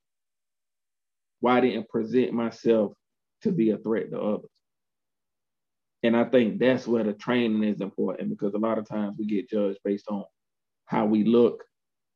where 1.39 1.55
I 1.55 1.61
didn't 1.61 1.89
present 1.89 2.33
myself 2.33 2.93
to 3.41 3.51
be 3.51 3.71
a 3.71 3.77
threat 3.77 4.11
to 4.11 4.19
others. 4.19 4.49
And 6.03 6.15
I 6.15 6.25
think 6.25 6.59
that's 6.59 6.87
where 6.87 7.03
the 7.03 7.13
training 7.13 7.63
is 7.63 7.81
important 7.81 8.29
because 8.29 8.53
a 8.53 8.59
lot 8.59 8.77
of 8.77 8.87
times 8.87 9.15
we 9.17 9.25
get 9.25 9.49
judged 9.49 9.79
based 9.83 10.07
on 10.09 10.23
how 10.85 11.05
we 11.05 11.23
look 11.23 11.63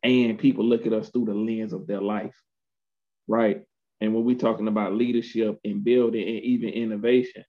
and 0.03 0.38
people 0.38 0.65
look 0.65 0.86
at 0.86 0.93
us 0.93 1.10
through 1.10 1.25
the 1.25 1.34
lens 1.34 1.74
of 1.74 1.88
their 1.88 2.01
life, 2.01 2.36
right? 3.27 3.63
And 4.00 4.13
when 4.13 4.24
we're 4.24 4.38
talking 4.38 4.67
about 4.67 4.93
leadership 4.93 5.60
and 5.63 5.84
building 5.84 6.22
and 6.22 6.43
even 6.43 6.69
innovation, 6.69 7.43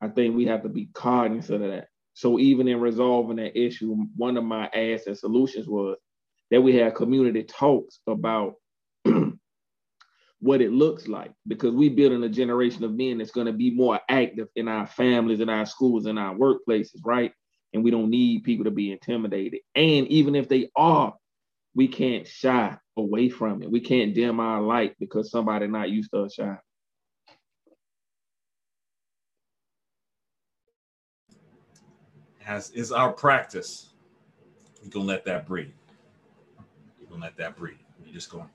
I 0.00 0.08
think 0.08 0.36
we 0.36 0.46
have 0.46 0.62
to 0.62 0.68
be 0.68 0.88
cognizant 0.94 1.62
of 1.62 1.70
that. 1.70 1.88
So 2.14 2.38
even 2.38 2.68
in 2.68 2.80
resolving 2.80 3.36
that 3.36 3.58
issue, 3.58 3.94
one 4.16 4.36
of 4.36 4.44
my 4.44 4.66
asks 4.68 5.06
and 5.06 5.18
solutions 5.18 5.66
was 5.66 5.96
that 6.50 6.60
we 6.60 6.76
have 6.76 6.94
community 6.94 7.44
talks 7.44 8.00
about 8.06 8.54
what 10.40 10.60
it 10.60 10.72
looks 10.72 11.06
like 11.06 11.32
because 11.46 11.74
we're 11.74 11.90
building 11.90 12.22
a 12.24 12.28
generation 12.28 12.84
of 12.84 12.92
men 12.92 13.18
that's 13.18 13.30
going 13.30 13.46
to 13.46 13.52
be 13.52 13.70
more 13.70 14.00
active 14.08 14.48
in 14.56 14.68
our 14.68 14.86
families, 14.86 15.40
in 15.40 15.48
our 15.48 15.66
schools, 15.66 16.06
in 16.06 16.18
our 16.18 16.34
workplaces, 16.34 17.00
right? 17.04 17.32
And 17.72 17.84
we 17.84 17.90
don't 17.90 18.10
need 18.10 18.42
people 18.42 18.64
to 18.64 18.70
be 18.70 18.90
intimidated. 18.90 19.60
And 19.74 20.08
even 20.08 20.34
if 20.34 20.48
they 20.48 20.70
are, 20.74 21.14
we 21.74 21.86
can't 21.86 22.26
shy 22.26 22.76
away 22.96 23.28
from 23.28 23.62
it. 23.62 23.70
We 23.70 23.80
can't 23.80 24.14
dim 24.14 24.40
our 24.40 24.60
light 24.60 24.96
because 24.98 25.30
somebody 25.30 25.68
not 25.68 25.90
used 25.90 26.10
to 26.12 26.22
us 26.22 26.34
shine. 26.34 26.58
As 32.44 32.70
is 32.70 32.90
our 32.90 33.12
practice, 33.12 33.90
we're 34.82 34.88
gonna 34.88 35.04
let 35.04 35.24
that 35.26 35.46
breathe. 35.46 35.70
We're 37.10 37.18
let 37.18 37.36
that 37.36 37.56
breathe. 37.56 37.76
you're 38.04 38.14
just 38.14 38.30
going. 38.30 38.48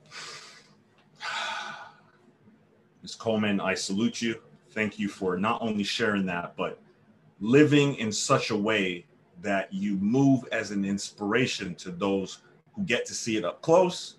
Ms. 3.02 3.14
Coleman, 3.14 3.60
I 3.60 3.74
salute 3.74 4.22
you. 4.22 4.40
Thank 4.70 4.98
you 4.98 5.08
for 5.08 5.36
not 5.36 5.60
only 5.62 5.84
sharing 5.84 6.26
that, 6.26 6.56
but 6.56 6.80
living 7.40 7.96
in 7.96 8.10
such 8.10 8.50
a 8.50 8.56
way 8.56 9.04
that 9.42 9.72
you 9.72 9.96
move 9.96 10.44
as 10.52 10.70
an 10.70 10.84
inspiration 10.84 11.74
to 11.76 11.90
those 11.90 12.38
who 12.74 12.82
get 12.84 13.04
to 13.06 13.14
see 13.14 13.36
it 13.36 13.44
up 13.44 13.60
close 13.60 14.16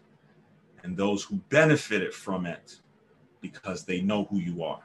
and 0.83 0.95
those 0.95 1.23
who 1.23 1.35
benefited 1.49 2.13
from 2.13 2.45
it 2.45 2.77
because 3.41 3.83
they 3.83 4.01
know 4.01 4.25
who 4.25 4.37
you 4.37 4.63
are. 4.63 4.81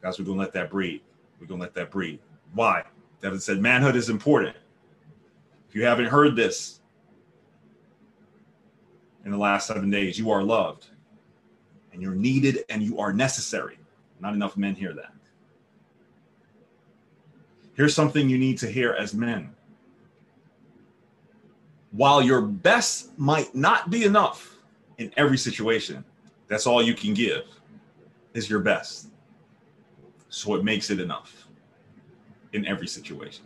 Guys, 0.00 0.18
we're 0.18 0.24
going 0.24 0.38
to 0.38 0.42
let 0.44 0.52
that 0.54 0.70
breathe. 0.70 1.02
We're 1.38 1.46
going 1.46 1.60
to 1.60 1.64
let 1.64 1.74
that 1.74 1.90
breathe. 1.90 2.20
Why? 2.54 2.84
Devin 3.20 3.40
said 3.40 3.58
manhood 3.60 3.94
is 3.94 4.08
important. 4.08 4.56
If 5.68 5.74
you 5.74 5.84
haven't 5.84 6.06
heard 6.06 6.34
this 6.34 6.80
in 9.24 9.30
the 9.30 9.38
last 9.38 9.66
seven 9.66 9.90
days, 9.90 10.18
you 10.18 10.30
are 10.30 10.42
loved 10.42 10.86
and 11.92 12.02
you're 12.02 12.14
needed 12.14 12.64
and 12.68 12.82
you 12.82 12.98
are 12.98 13.12
necessary. 13.12 13.78
Not 14.20 14.34
enough 14.34 14.56
men 14.56 14.74
hear 14.74 14.92
that. 14.94 15.12
Here's 17.74 17.94
something 17.94 18.28
you 18.28 18.38
need 18.38 18.58
to 18.58 18.68
hear 18.70 18.92
as 18.92 19.14
men. 19.14 19.54
While 21.90 22.22
your 22.22 22.40
best 22.40 23.16
might 23.18 23.54
not 23.54 23.90
be 23.90 24.04
enough 24.04 24.56
in 24.98 25.12
every 25.16 25.38
situation, 25.38 26.04
that's 26.48 26.66
all 26.66 26.82
you 26.82 26.94
can 26.94 27.14
give 27.14 27.44
is 28.34 28.48
your 28.48 28.60
best. 28.60 29.08
So 30.28 30.54
it 30.54 30.64
makes 30.64 30.90
it 30.90 31.00
enough 31.00 31.46
in 32.52 32.66
every 32.66 32.86
situation. 32.86 33.44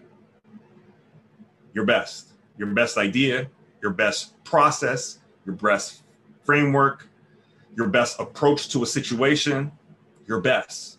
Your 1.73 1.85
best, 1.85 2.33
your 2.57 2.69
best 2.69 2.97
idea, 2.97 3.49
your 3.83 3.91
best 3.91 4.43
process, 4.45 5.19
your 5.47 5.55
best 5.55 6.03
framework, 6.45 7.09
your 7.77 7.89
best 7.89 8.19
approach 8.21 8.69
to 8.71 8.83
a 8.83 8.87
situation, 8.87 9.73
your 10.27 10.41
best. 10.41 10.99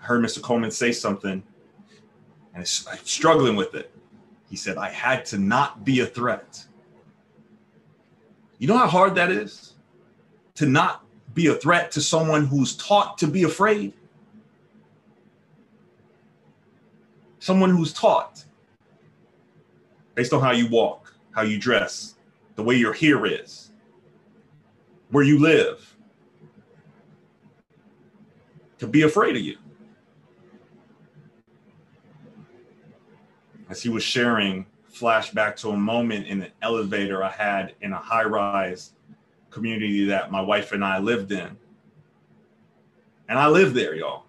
I 0.00 0.04
heard 0.04 0.24
Mr. 0.24 0.40
Coleman 0.40 0.70
say 0.70 0.92
something 0.92 1.42
and 2.54 2.84
I'm 2.90 3.04
struggling 3.04 3.56
with 3.56 3.74
it. 3.74 3.92
He 4.48 4.56
said, 4.56 4.78
I 4.78 4.88
had 4.88 5.24
to 5.26 5.38
not 5.38 5.84
be 5.84 6.00
a 6.00 6.06
threat. 6.06 6.64
You 8.58 8.68
know 8.68 8.76
how 8.76 8.88
hard 8.88 9.14
that 9.14 9.30
is 9.30 9.74
to 10.56 10.66
not 10.66 11.04
be 11.34 11.46
a 11.46 11.54
threat 11.54 11.90
to 11.92 12.00
someone 12.00 12.46
who's 12.46 12.76
taught 12.76 13.16
to 13.18 13.26
be 13.26 13.44
afraid? 13.44 13.92
Someone 17.38 17.70
who's 17.70 17.92
taught 17.92 18.44
based 20.14 20.32
on 20.32 20.42
how 20.42 20.50
you 20.50 20.68
walk, 20.68 21.14
how 21.32 21.42
you 21.42 21.58
dress, 21.58 22.16
the 22.56 22.62
way 22.62 22.74
your 22.74 22.92
hair 22.92 23.24
is, 23.24 23.69
where 25.10 25.24
you 25.24 25.38
live, 25.38 25.94
to 28.78 28.86
be 28.86 29.02
afraid 29.02 29.36
of 29.36 29.42
you. 29.42 29.56
As 33.68 33.82
he 33.82 33.88
was 33.88 34.02
sharing, 34.02 34.66
flashback 34.92 35.56
to 35.56 35.70
a 35.70 35.76
moment 35.76 36.26
in 36.26 36.42
an 36.42 36.50
elevator 36.62 37.22
I 37.22 37.30
had 37.30 37.74
in 37.82 37.92
a 37.92 37.98
high 37.98 38.24
rise 38.24 38.92
community 39.50 40.04
that 40.06 40.30
my 40.30 40.40
wife 40.40 40.72
and 40.72 40.84
I 40.84 40.98
lived 40.98 41.32
in. 41.32 41.56
And 43.28 43.38
I 43.38 43.46
lived 43.46 43.74
there, 43.74 43.94
y'all. 43.94 44.24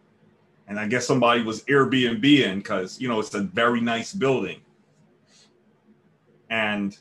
And 0.67 0.79
I 0.79 0.87
guess 0.87 1.05
somebody 1.05 1.43
was 1.43 1.63
Airbnb 1.63 2.23
in 2.23 2.59
because, 2.59 2.99
you 2.99 3.07
know, 3.07 3.19
it's 3.19 3.33
a 3.33 3.41
very 3.41 3.81
nice 3.81 4.13
building. 4.13 4.61
And 6.49 6.97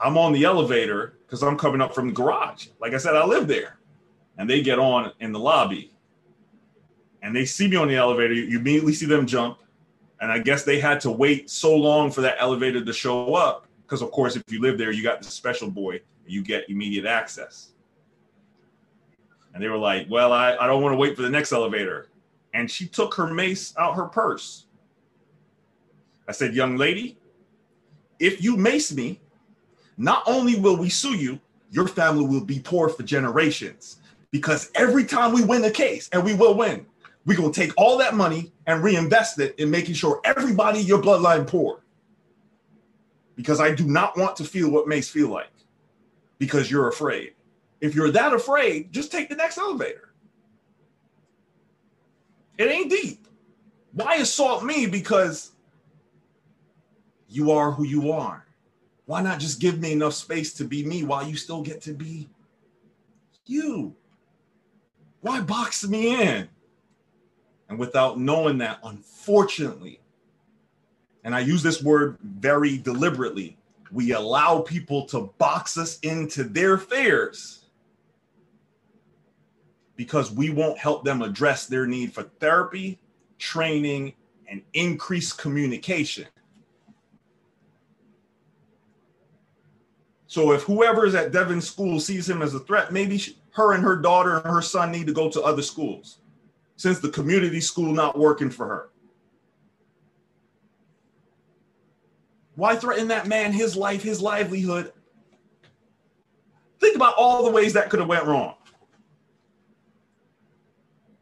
I'm 0.00 0.16
on 0.16 0.32
the 0.32 0.44
elevator 0.44 1.14
because 1.32 1.42
I'm 1.42 1.56
coming 1.56 1.80
up 1.80 1.94
from 1.94 2.08
the 2.08 2.12
garage. 2.12 2.66
Like 2.78 2.92
I 2.92 2.98
said, 2.98 3.16
I 3.16 3.24
live 3.24 3.48
there. 3.48 3.78
And 4.36 4.50
they 4.50 4.60
get 4.60 4.78
on 4.78 5.12
in 5.18 5.32
the 5.32 5.38
lobby 5.38 5.90
and 7.22 7.34
they 7.34 7.46
see 7.46 7.66
me 7.68 7.76
on 7.76 7.88
the 7.88 7.96
elevator. 7.96 8.34
You 8.34 8.58
immediately 8.58 8.92
see 8.92 9.06
them 9.06 9.26
jump. 9.26 9.56
And 10.20 10.30
I 10.30 10.40
guess 10.40 10.64
they 10.64 10.78
had 10.78 11.00
to 11.00 11.10
wait 11.10 11.48
so 11.48 11.74
long 11.74 12.10
for 12.10 12.20
that 12.20 12.36
elevator 12.38 12.84
to 12.84 12.92
show 12.92 13.34
up 13.34 13.66
because, 13.82 14.02
of 14.02 14.10
course, 14.10 14.36
if 14.36 14.42
you 14.50 14.60
live 14.60 14.76
there, 14.76 14.92
you 14.92 15.02
got 15.02 15.22
the 15.22 15.30
special 15.30 15.70
boy, 15.70 16.02
you 16.26 16.42
get 16.42 16.68
immediate 16.68 17.06
access. 17.06 17.70
And 19.54 19.62
they 19.62 19.68
were 19.70 19.78
like, 19.78 20.08
Well, 20.10 20.34
I, 20.34 20.54
I 20.56 20.66
don't 20.66 20.82
want 20.82 20.92
to 20.92 20.98
wait 20.98 21.16
for 21.16 21.22
the 21.22 21.30
next 21.30 21.52
elevator. 21.52 22.08
And 22.52 22.70
she 22.70 22.86
took 22.86 23.14
her 23.14 23.32
mace 23.32 23.74
out 23.78 23.96
her 23.96 24.04
purse. 24.04 24.66
I 26.28 26.32
said, 26.32 26.52
Young 26.52 26.76
lady, 26.76 27.16
if 28.18 28.44
you 28.44 28.58
mace 28.58 28.92
me, 28.92 29.21
not 29.96 30.22
only 30.26 30.58
will 30.58 30.76
we 30.76 30.88
sue 30.88 31.16
you, 31.16 31.40
your 31.70 31.88
family 31.88 32.24
will 32.24 32.44
be 32.44 32.60
poor 32.60 32.88
for 32.88 33.02
generations. 33.02 33.98
Because 34.30 34.70
every 34.74 35.04
time 35.04 35.32
we 35.32 35.44
win 35.44 35.64
a 35.64 35.70
case, 35.70 36.08
and 36.12 36.24
we 36.24 36.34
will 36.34 36.54
win, 36.54 36.86
we're 37.24 37.36
going 37.36 37.52
to 37.52 37.60
take 37.60 37.72
all 37.76 37.98
that 37.98 38.14
money 38.14 38.52
and 38.66 38.82
reinvest 38.82 39.38
it 39.38 39.54
in 39.58 39.70
making 39.70 39.94
sure 39.94 40.20
everybody 40.24 40.80
your 40.80 41.00
bloodline 41.00 41.46
poor. 41.46 41.82
Because 43.36 43.60
I 43.60 43.74
do 43.74 43.84
not 43.84 44.16
want 44.16 44.36
to 44.36 44.44
feel 44.44 44.70
what 44.70 44.88
Mace 44.88 45.08
feel 45.08 45.28
like 45.28 45.50
because 46.38 46.70
you're 46.70 46.88
afraid. 46.88 47.34
If 47.80 47.94
you're 47.94 48.10
that 48.10 48.32
afraid, 48.32 48.92
just 48.92 49.12
take 49.12 49.28
the 49.28 49.36
next 49.36 49.58
elevator. 49.58 50.12
It 52.58 52.68
ain't 52.68 52.90
deep. 52.90 53.26
Why 53.92 54.16
assault 54.16 54.64
me? 54.64 54.86
Because 54.86 55.52
you 57.28 57.50
are 57.50 57.70
who 57.72 57.84
you 57.84 58.12
are. 58.12 58.46
Why 59.12 59.20
not 59.20 59.40
just 59.40 59.60
give 59.60 59.78
me 59.78 59.92
enough 59.92 60.14
space 60.14 60.54
to 60.54 60.64
be 60.64 60.86
me 60.86 61.04
while 61.04 61.28
you 61.28 61.36
still 61.36 61.60
get 61.60 61.82
to 61.82 61.92
be 61.92 62.30
you? 63.44 63.94
Why 65.20 65.42
box 65.42 65.86
me 65.86 66.18
in? 66.18 66.48
And 67.68 67.78
without 67.78 68.18
knowing 68.18 68.56
that, 68.58 68.78
unfortunately, 68.82 70.00
and 71.24 71.34
I 71.34 71.40
use 71.40 71.62
this 71.62 71.82
word 71.82 72.16
very 72.22 72.78
deliberately, 72.78 73.58
we 73.90 74.12
allow 74.12 74.62
people 74.62 75.04
to 75.08 75.30
box 75.36 75.76
us 75.76 75.98
into 75.98 76.42
their 76.44 76.78
fears 76.78 77.66
because 79.94 80.32
we 80.32 80.48
won't 80.48 80.78
help 80.78 81.04
them 81.04 81.20
address 81.20 81.66
their 81.66 81.86
need 81.86 82.14
for 82.14 82.22
therapy, 82.40 82.98
training, 83.38 84.14
and 84.48 84.62
increased 84.72 85.36
communication. 85.36 86.28
So 90.32 90.52
if 90.52 90.62
whoever 90.62 91.04
is 91.04 91.14
at 91.14 91.30
Devin's 91.30 91.68
school 91.68 92.00
sees 92.00 92.26
him 92.26 92.40
as 92.40 92.54
a 92.54 92.60
threat, 92.60 92.90
maybe 92.90 93.18
she, 93.18 93.36
her 93.50 93.74
and 93.74 93.84
her 93.84 93.96
daughter 93.96 94.38
and 94.38 94.46
her 94.46 94.62
son 94.62 94.90
need 94.90 95.06
to 95.08 95.12
go 95.12 95.30
to 95.30 95.42
other 95.42 95.60
schools 95.60 96.20
since 96.76 97.00
the 97.00 97.10
community 97.10 97.60
school 97.60 97.92
not 97.92 98.18
working 98.18 98.48
for 98.48 98.66
her. 98.66 98.88
Why 102.54 102.76
threaten 102.76 103.08
that 103.08 103.26
man, 103.26 103.52
his 103.52 103.76
life, 103.76 104.02
his 104.02 104.22
livelihood? 104.22 104.94
Think 106.80 106.96
about 106.96 107.14
all 107.18 107.44
the 107.44 107.50
ways 107.50 107.74
that 107.74 107.90
could 107.90 108.00
have 108.00 108.08
went 108.08 108.24
wrong. 108.24 108.54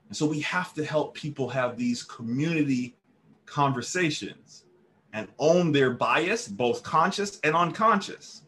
And 0.07 0.17
so 0.17 0.25
we 0.25 0.39
have 0.43 0.73
to 0.75 0.85
help 0.85 1.15
people 1.17 1.49
have 1.49 1.77
these 1.77 2.05
community 2.05 2.95
conversations 3.45 4.67
and 5.13 5.27
own 5.41 5.73
their 5.73 5.91
bias, 5.91 6.47
both 6.47 6.85
conscious 6.85 7.41
and 7.43 7.57
unconscious. 7.57 8.43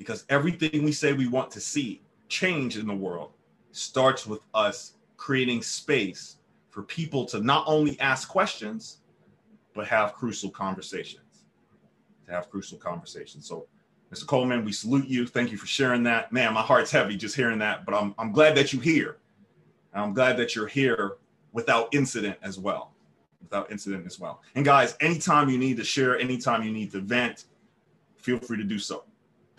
Because 0.00 0.24
everything 0.30 0.82
we 0.82 0.92
say 0.92 1.12
we 1.12 1.28
want 1.28 1.50
to 1.52 1.60
see 1.60 2.00
change 2.28 2.78
in 2.78 2.86
the 2.86 2.94
world 2.94 3.32
starts 3.70 4.26
with 4.26 4.40
us 4.54 4.94
creating 5.16 5.62
space 5.62 6.38
for 6.70 6.82
people 6.82 7.24
to 7.26 7.40
not 7.40 7.64
only 7.68 8.00
ask 8.00 8.28
questions, 8.28 8.98
but 9.74 9.86
have 9.86 10.14
crucial 10.14 10.50
conversations 10.50 11.30
to 12.30 12.36
have 12.36 12.50
crucial 12.50 12.78
conversations. 12.78 13.46
So, 13.46 13.66
Mr. 14.12 14.26
Coleman, 14.26 14.64
we 14.64 14.72
salute 14.72 15.06
you. 15.06 15.26
Thank 15.26 15.52
you 15.52 15.58
for 15.58 15.66
sharing 15.66 16.02
that. 16.04 16.32
Man, 16.32 16.52
my 16.54 16.62
heart's 16.62 16.90
heavy 16.90 17.16
just 17.16 17.36
hearing 17.36 17.58
that, 17.58 17.84
but 17.84 17.94
I'm, 17.94 18.14
I'm 18.18 18.32
glad 18.32 18.56
that 18.56 18.72
you're 18.72 18.82
here. 18.82 19.18
I'm 19.92 20.14
glad 20.14 20.36
that 20.36 20.54
you're 20.54 20.66
here 20.66 21.16
without 21.52 21.92
incident 21.92 22.38
as 22.42 22.58
well. 22.58 22.92
Without 23.42 23.70
incident 23.70 24.06
as 24.06 24.18
well. 24.18 24.40
And 24.54 24.64
guys, 24.64 24.96
anytime 25.00 25.48
you 25.48 25.58
need 25.58 25.76
to 25.76 25.84
share, 25.84 26.18
anytime 26.18 26.62
you 26.62 26.72
need 26.72 26.92
to 26.92 27.00
vent, 27.00 27.44
feel 28.16 28.38
free 28.38 28.56
to 28.56 28.64
do 28.64 28.78
so. 28.78 29.04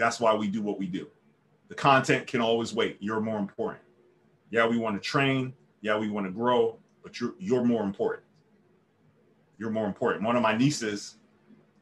That's 0.01 0.19
why 0.19 0.33
we 0.33 0.47
do 0.47 0.63
what 0.63 0.79
we 0.79 0.87
do. 0.87 1.07
The 1.67 1.75
content 1.75 2.25
can 2.25 2.41
always 2.41 2.73
wait. 2.73 2.97
You're 2.99 3.21
more 3.21 3.37
important. 3.37 3.83
Yeah, 4.49 4.65
we 4.65 4.77
want 4.77 5.01
to 5.01 5.07
train. 5.07 5.53
Yeah, 5.81 5.95
we 5.95 6.09
want 6.09 6.25
to 6.25 6.31
grow, 6.31 6.79
but 7.03 7.19
you're 7.19 7.35
you're 7.37 7.63
more 7.63 7.83
important. 7.83 8.23
You're 9.59 9.69
more 9.69 9.85
important. 9.85 10.23
One 10.23 10.35
of 10.35 10.41
my 10.41 10.57
nieces 10.57 11.17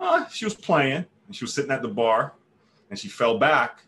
uh, 0.01 0.27
she 0.27 0.43
was 0.43 0.53
playing 0.53 1.05
and 1.27 1.35
she 1.35 1.45
was 1.45 1.53
sitting 1.53 1.71
at 1.71 1.81
the 1.81 1.88
bar 1.88 2.33
and 2.89 2.99
she 2.99 3.07
fell 3.07 3.38
back 3.38 3.83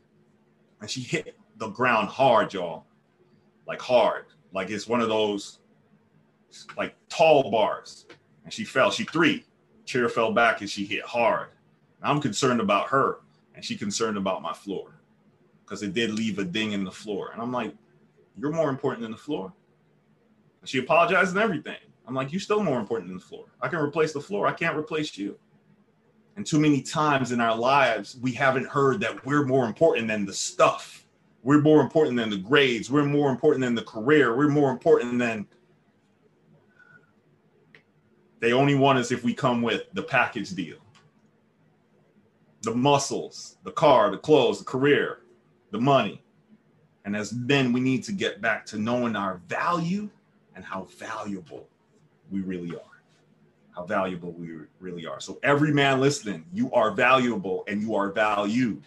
and 0.79 0.89
she 0.89 1.01
hit 1.01 1.35
the 1.57 1.67
ground 1.67 2.07
hard, 2.07 2.53
y'all. 2.53 2.85
Like 3.67 3.81
hard. 3.81 4.25
Like 4.53 4.69
it's 4.69 4.87
one 4.87 5.01
of 5.01 5.09
those 5.09 5.59
like 6.77 6.95
tall 7.09 7.51
bars. 7.51 8.05
And 8.45 8.53
she 8.53 8.63
fell. 8.63 8.91
She 8.91 9.03
three. 9.03 9.45
Chair 9.83 10.07
fell 10.07 10.31
back 10.31 10.61
and 10.61 10.69
she 10.69 10.85
hit 10.85 11.03
hard. 11.03 11.49
I'm 12.01 12.21
concerned 12.21 12.61
about 12.61 12.87
her 12.87 13.19
and 13.55 13.63
she 13.63 13.75
concerned 13.75 14.17
about 14.17 14.41
my 14.41 14.53
floor 14.53 15.01
because 15.63 15.83
it 15.83 15.93
did 15.93 16.11
leave 16.11 16.39
a 16.39 16.43
ding 16.43 16.73
in 16.73 16.83
the 16.83 16.91
floor. 16.91 17.31
And 17.31 17.41
I'm 17.41 17.51
like, 17.51 17.73
you're 18.37 18.51
more 18.51 18.69
important 18.69 19.01
than 19.01 19.11
the 19.11 19.17
floor. 19.17 19.53
And 20.61 20.69
she 20.69 20.79
apologized 20.79 21.31
and 21.31 21.39
everything. 21.39 21.77
I'm 22.07 22.13
like, 22.13 22.31
you're 22.31 22.41
still 22.41 22.63
more 22.63 22.79
important 22.79 23.09
than 23.09 23.17
the 23.17 23.23
floor. 23.23 23.45
I 23.61 23.67
can 23.67 23.79
replace 23.79 24.13
the 24.13 24.21
floor. 24.21 24.47
I 24.47 24.53
can't 24.53 24.77
replace 24.77 25.17
you. 25.17 25.37
And 26.35 26.45
too 26.45 26.59
many 26.59 26.81
times 26.81 27.31
in 27.31 27.41
our 27.41 27.55
lives, 27.55 28.17
we 28.21 28.31
haven't 28.31 28.67
heard 28.67 28.99
that 29.01 29.25
we're 29.25 29.45
more 29.45 29.65
important 29.65 30.07
than 30.07 30.25
the 30.25 30.33
stuff. 30.33 31.05
We're 31.43 31.61
more 31.61 31.81
important 31.81 32.17
than 32.17 32.29
the 32.29 32.37
grades. 32.37 32.91
We're 32.91 33.05
more 33.05 33.29
important 33.29 33.63
than 33.63 33.75
the 33.75 33.83
career. 33.83 34.35
We're 34.35 34.49
more 34.49 34.71
important 34.71 35.19
than. 35.19 35.47
They 38.39 38.53
only 38.53 38.75
want 38.75 38.97
us 38.97 39.11
if 39.11 39.23
we 39.23 39.33
come 39.33 39.61
with 39.61 39.83
the 39.93 40.03
package 40.03 40.51
deal. 40.51 40.77
The 42.61 42.73
muscles, 42.73 43.57
the 43.63 43.71
car, 43.71 44.11
the 44.11 44.17
clothes, 44.17 44.59
the 44.59 44.65
career, 44.65 45.19
the 45.71 45.79
money. 45.79 46.21
And 47.05 47.15
as 47.15 47.33
men, 47.33 47.73
we 47.73 47.79
need 47.79 48.03
to 48.03 48.11
get 48.11 48.41
back 48.41 48.65
to 48.67 48.77
knowing 48.77 49.15
our 49.15 49.41
value 49.47 50.09
and 50.55 50.63
how 50.63 50.83
valuable 50.97 51.67
we 52.29 52.41
really 52.41 52.75
are. 52.75 52.81
How 53.75 53.85
valuable 53.85 54.31
we 54.33 54.49
really 54.79 55.05
are. 55.05 55.19
So, 55.19 55.39
every 55.43 55.73
man 55.73 55.99
listening, 55.99 56.45
you 56.53 56.71
are 56.73 56.91
valuable 56.91 57.63
and 57.67 57.81
you 57.81 57.95
are 57.95 58.11
valued. 58.11 58.83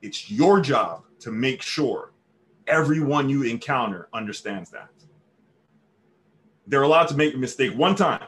It's 0.00 0.30
your 0.30 0.60
job 0.60 1.02
to 1.20 1.32
make 1.32 1.62
sure 1.62 2.12
everyone 2.68 3.28
you 3.28 3.42
encounter 3.42 4.08
understands 4.12 4.70
that. 4.70 4.90
They're 6.66 6.82
allowed 6.82 7.08
to 7.08 7.16
make 7.16 7.34
a 7.34 7.38
mistake 7.38 7.76
one 7.76 7.96
time. 7.96 8.22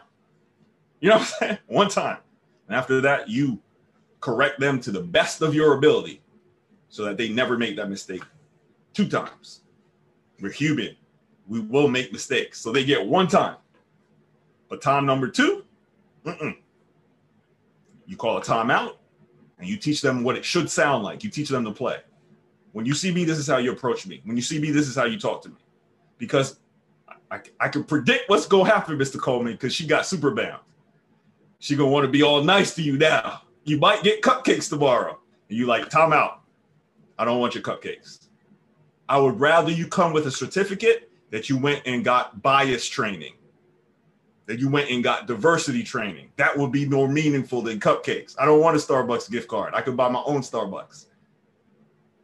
You 1.00 1.10
know 1.10 1.16
what 1.16 1.22
I'm 1.22 1.48
saying? 1.48 1.58
One 1.66 1.88
time. 1.88 2.18
And 2.66 2.76
after 2.76 3.00
that, 3.00 3.28
you 3.28 3.58
correct 4.20 4.60
them 4.60 4.80
to 4.80 4.90
the 4.90 5.00
best 5.00 5.42
of 5.42 5.54
your 5.54 5.74
ability 5.74 6.22
so 6.88 7.04
that 7.04 7.16
they 7.16 7.28
never 7.28 7.56
make 7.56 7.76
that 7.76 7.88
mistake 7.88 8.22
two 8.92 9.08
times. 9.08 9.62
We're 10.40 10.52
human. 10.52 10.96
We 11.48 11.60
will 11.60 11.88
make 11.88 12.12
mistakes. 12.12 12.60
So 12.60 12.72
they 12.72 12.84
get 12.84 13.06
one 13.06 13.28
time. 13.28 13.56
But 14.68 14.82
time 14.82 15.06
number 15.06 15.28
2 15.28 15.64
you 18.10 18.16
call 18.16 18.36
a 18.36 18.40
timeout 18.40 18.96
and 19.60 19.68
you 19.68 19.76
teach 19.76 20.02
them 20.02 20.24
what 20.24 20.36
it 20.36 20.44
should 20.44 20.68
sound 20.68 21.04
like. 21.04 21.22
You 21.22 21.30
teach 21.30 21.48
them 21.48 21.64
to 21.64 21.70
play. 21.70 21.98
When 22.72 22.84
you 22.84 22.92
see 22.92 23.12
me, 23.12 23.24
this 23.24 23.38
is 23.38 23.46
how 23.46 23.58
you 23.58 23.70
approach 23.70 24.04
me. 24.04 24.20
When 24.24 24.36
you 24.36 24.42
see 24.42 24.58
me, 24.58 24.72
this 24.72 24.88
is 24.88 24.96
how 24.96 25.04
you 25.04 25.18
talk 25.18 25.42
to 25.42 25.48
me. 25.48 25.56
Because 26.18 26.58
I, 27.30 27.40
I 27.60 27.68
can 27.68 27.84
predict 27.84 28.28
what's 28.28 28.46
going 28.46 28.66
to 28.66 28.72
happen, 28.72 28.98
Mr. 28.98 29.20
Coleman, 29.20 29.52
because 29.52 29.72
she 29.72 29.86
got 29.86 30.06
super 30.06 30.32
bound. 30.32 30.60
She 31.60 31.76
going 31.76 31.88
to 31.88 31.92
want 31.92 32.04
to 32.04 32.10
be 32.10 32.22
all 32.22 32.42
nice 32.42 32.74
to 32.74 32.82
you 32.82 32.98
now. 32.98 33.42
You 33.70 33.78
might 33.78 34.02
get 34.02 34.20
cupcakes 34.20 34.68
tomorrow. 34.68 35.16
And 35.48 35.56
you 35.56 35.66
like, 35.66 35.88
time 35.88 36.12
out. 36.12 36.42
I 37.16 37.24
don't 37.24 37.38
want 37.38 37.54
your 37.54 37.62
cupcakes. 37.62 38.26
I 39.08 39.16
would 39.16 39.38
rather 39.38 39.70
you 39.70 39.86
come 39.86 40.12
with 40.12 40.26
a 40.26 40.30
certificate 40.32 41.08
that 41.30 41.48
you 41.48 41.56
went 41.56 41.82
and 41.86 42.04
got 42.04 42.42
bias 42.42 42.88
training, 42.88 43.34
that 44.46 44.58
you 44.58 44.68
went 44.68 44.90
and 44.90 45.04
got 45.04 45.28
diversity 45.28 45.84
training. 45.84 46.30
That 46.34 46.58
would 46.58 46.72
be 46.72 46.84
more 46.84 47.06
meaningful 47.06 47.62
than 47.62 47.78
cupcakes. 47.78 48.34
I 48.40 48.44
don't 48.44 48.58
want 48.58 48.76
a 48.76 48.80
Starbucks 48.80 49.30
gift 49.30 49.46
card. 49.46 49.72
I 49.72 49.82
could 49.82 49.96
buy 49.96 50.08
my 50.08 50.22
own 50.26 50.40
Starbucks 50.40 51.06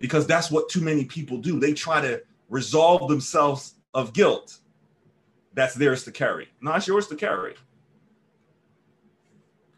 because 0.01 0.27
that's 0.27 0.51
what 0.51 0.69
too 0.69 0.81
many 0.81 1.05
people 1.05 1.37
do. 1.39 1.61
They 1.61 1.75
try 1.75 2.01
to 2.01 2.25
resolve 2.49 3.09
themselves 3.09 3.77
of 3.95 4.13
guilt 4.13 4.59
that's 5.55 5.77
theirs 5.77 6.03
to 6.05 6.11
carry. 6.11 6.49
No, 6.61 6.73
it's 6.75 6.89
yours 6.89 7.07
to 7.07 7.15
carry. 7.15 7.55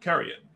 Carry 0.01 0.31
it. 0.31 0.48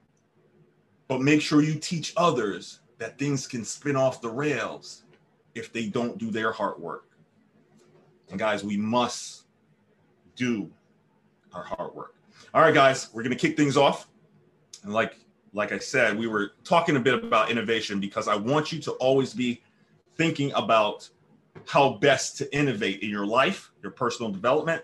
But 1.13 1.21
make 1.21 1.43
sure 1.43 1.61
you 1.61 1.75
teach 1.75 2.15
others 2.17 2.81
that 2.97 3.19
things 3.19 3.47
can 3.47 3.67
spin 3.67 3.97
off 3.97 4.23
the 4.23 4.31
rails 4.31 5.03
if 5.55 5.71
they 5.71 5.85
don't 5.85 6.17
do 6.17 6.31
their 6.31 6.53
hard 6.53 6.79
work. 6.79 7.05
And 8.31 8.39
guys, 8.39 8.65
we 8.65 8.79
must 8.79 9.43
do 10.37 10.71
our 11.53 11.65
hard 11.65 11.95
work. 11.95 12.15
All 12.55 12.63
right, 12.63 12.73
guys, 12.73 13.11
we're 13.13 13.25
to 13.25 13.35
kick 13.35 13.59
things 13.59 13.77
off. 13.77 14.09
And 14.85 14.95
like 14.95 15.19
like 15.53 15.71
I 15.71 15.79
said, 15.79 16.19
we 16.19 16.29
were 16.29 16.53
talking 16.65 16.97
a 16.97 17.01
bit 17.01 17.23
about 17.23 17.51
innovation 17.51 18.01
because 18.01 18.27
I 18.27 18.35
want 18.35 18.73
you 18.73 18.81
to 18.81 18.93
always 18.93 19.35
be 19.35 19.61
thinking 20.17 20.51
about 20.55 21.11
how 21.67 21.99
best 21.99 22.39
to 22.39 22.57
innovate 22.57 23.01
in 23.03 23.11
your 23.11 23.27
life, 23.27 23.71
your 23.83 23.93
personal 23.93 24.33
development, 24.33 24.83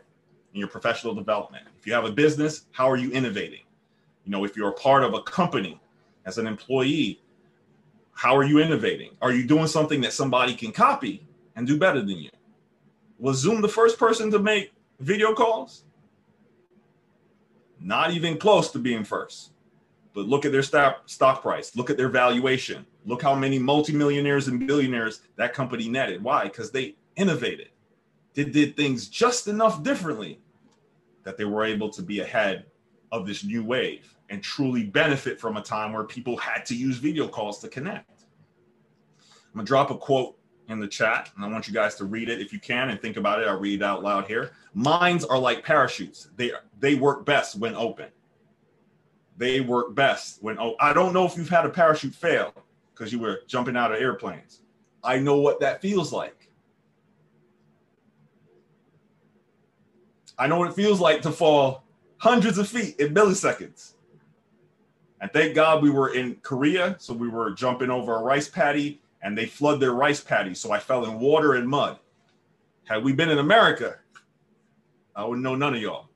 and 0.53 0.59
your 0.59 0.69
professional 0.69 1.15
development. 1.15 1.65
If 1.79 1.87
you 1.87 1.95
have 1.95 2.05
a 2.05 2.13
business, 2.13 2.67
how 2.73 2.91
are 2.91 2.99
you 2.99 3.11
innovating? 3.13 3.63
You 4.27 4.33
know, 4.33 4.45
if 4.45 4.59
you're 4.59 4.69
a 4.69 4.75
part 4.75 5.05
of 5.05 5.15
a 5.15 5.23
company 5.23 5.81
as 6.29 6.37
an 6.37 6.47
employee, 6.47 7.23
how 8.13 8.37
are 8.37 8.45
you 8.45 8.61
innovating? 8.61 9.17
Are 9.23 9.33
you 9.33 9.47
doing 9.47 9.67
something 9.67 10.03
that 10.03 10.13
somebody 10.13 10.55
can 10.55 10.73
copy 10.73 11.27
and 11.57 11.67
do 11.67 11.79
better 11.79 12.01
than 12.01 12.19
you? 12.19 12.31
Was 13.19 13.39
Zoom 13.39 13.63
the 13.63 13.69
first 13.69 13.99
person 13.99 14.31
to 14.33 14.39
make 14.39 14.73
video 15.01 15.33
calls? 15.33 15.85
Not 17.81 18.11
even 18.11 18.37
close 18.37 18.71
to 18.73 18.79
being 18.79 19.05
first. 19.05 19.53
But 20.13 20.27
look 20.27 20.45
at 20.45 20.53
their 20.53 20.63
stock, 20.63 21.09
stock 21.09 21.41
price. 21.41 21.75
Look 21.75 21.89
at 21.89 21.97
their 21.97 22.11
valuation. 22.11 22.85
Look 23.07 23.23
how 23.23 23.35
many 23.35 23.59
multimillionaires 23.59 24.49
and 24.49 24.67
billionaires 24.67 25.23
that 25.37 25.55
company 25.55 25.89
netted. 25.89 26.23
Why? 26.23 26.45
Because 26.45 26.71
they 26.71 26.97
innovated. 27.17 27.71
They 28.35 28.45
did 28.45 28.77
things 28.77 29.09
just 29.09 29.49
enough 29.49 29.83
differently 29.83 30.41
that 31.23 31.39
they 31.39 31.47
were 31.47 31.65
able 31.65 31.89
to 31.91 32.03
be 32.03 32.21
ahead 32.21 32.67
of 33.11 33.27
this 33.27 33.45
new 33.45 33.65
wave 33.65 34.18
and 34.31 34.43
truly 34.43 34.85
benefit 34.85 35.41
from 35.41 35.57
a 35.57 35.63
time 35.63 35.93
where 35.93 36.05
people 36.05 36.37
had 36.37 36.65
to 36.67 36.75
use 36.75 36.99
video 36.99 37.29
calls 37.29 37.59
to 37.61 37.69
connect. 37.69 38.25
I'm 39.21 39.55
gonna 39.55 39.67
drop 39.67 39.91
a 39.91 39.97
quote 39.97 40.39
in 40.69 40.81
the 40.81 40.89
chat 40.89 41.31
and 41.35 41.45
I 41.45 41.49
want 41.49 41.67
you 41.67 41.75
guys 41.75 41.95
to 41.97 42.05
read 42.05 42.29
it 42.29 42.41
if 42.41 42.53
you 42.53 42.61
can 42.61 42.91
and 42.91 43.01
think 43.01 43.17
about 43.17 43.41
it. 43.41 43.49
I'll 43.49 43.59
read 43.59 43.81
it 43.81 43.85
out 43.85 44.03
loud 44.03 44.27
here. 44.27 44.53
Minds 44.75 45.25
are 45.25 45.39
like 45.39 45.65
parachutes. 45.65 46.29
They 46.37 46.53
they 46.79 46.95
work 46.95 47.25
best 47.25 47.57
when 47.57 47.75
open 47.75 48.09
they 49.39 49.61
work 49.61 49.95
best 49.95 50.43
when 50.43 50.59
oh 50.59 50.75
I 50.81 50.93
don't 50.93 51.15
know 51.15 51.25
if 51.25 51.37
you've 51.37 51.49
had 51.49 51.65
a 51.65 51.71
parachute 51.71 52.15
fail 52.15 52.53
because 52.93 53.13
you 53.13 53.21
were 53.21 53.41
jumping 53.47 53.77
out 53.77 53.93
of 53.93 54.01
airplanes. 54.01 54.63
I 55.03 55.19
know 55.19 55.37
what 55.37 55.61
that 55.61 55.81
feels 55.81 56.13
like. 56.13 56.51
I 60.37 60.49
know 60.49 60.59
what 60.59 60.69
it 60.69 60.75
feels 60.75 61.01
like 61.01 61.23
to 61.23 61.31
fall 61.31 61.85
hundreds 62.19 62.59
of 62.59 62.69
feet 62.69 62.99
in 62.99 63.15
milliseconds. 63.15 63.95
And 65.21 65.33
thank 65.33 65.55
God 65.55 65.83
we 65.83 65.91
were 65.91 66.15
in 66.15 66.37
Korea, 66.37 66.97
so 66.99 67.13
we 67.13 67.29
were 67.29 67.51
jumping 67.51 67.91
over 67.91 68.17
a 68.17 68.23
rice 68.23 68.49
paddy 68.49 69.01
and 69.23 69.37
they 69.37 69.47
flood 69.47 69.81
their 69.81 69.93
rice 69.93 70.21
paddy, 70.21 70.55
so 70.55 70.71
I 70.71 70.79
fell 70.79 71.05
in 71.05 71.19
water 71.19 71.55
and 71.55 71.69
mud. 71.69 71.99
Had 72.85 73.03
we 73.03 73.13
been 73.13 73.31
in 73.31 73.39
America, 73.39 73.99
I 75.17 75.25
would 75.25 75.41
know 75.41 75.57
none 75.57 75.75
of 75.75 75.83
y'all. 75.83 76.09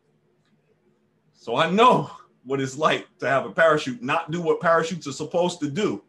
So 1.32 1.56
I 1.56 1.68
know 1.68 2.10
what 2.44 2.60
it's 2.60 2.76
like 2.76 3.06
to 3.18 3.28
have 3.28 3.44
a 3.44 3.50
parachute 3.50 4.02
not 4.02 4.30
do 4.30 4.40
what 4.40 4.60
parachutes 4.60 5.06
are 5.08 5.12
supposed 5.12 5.58
to 5.60 5.68
do 5.68 6.02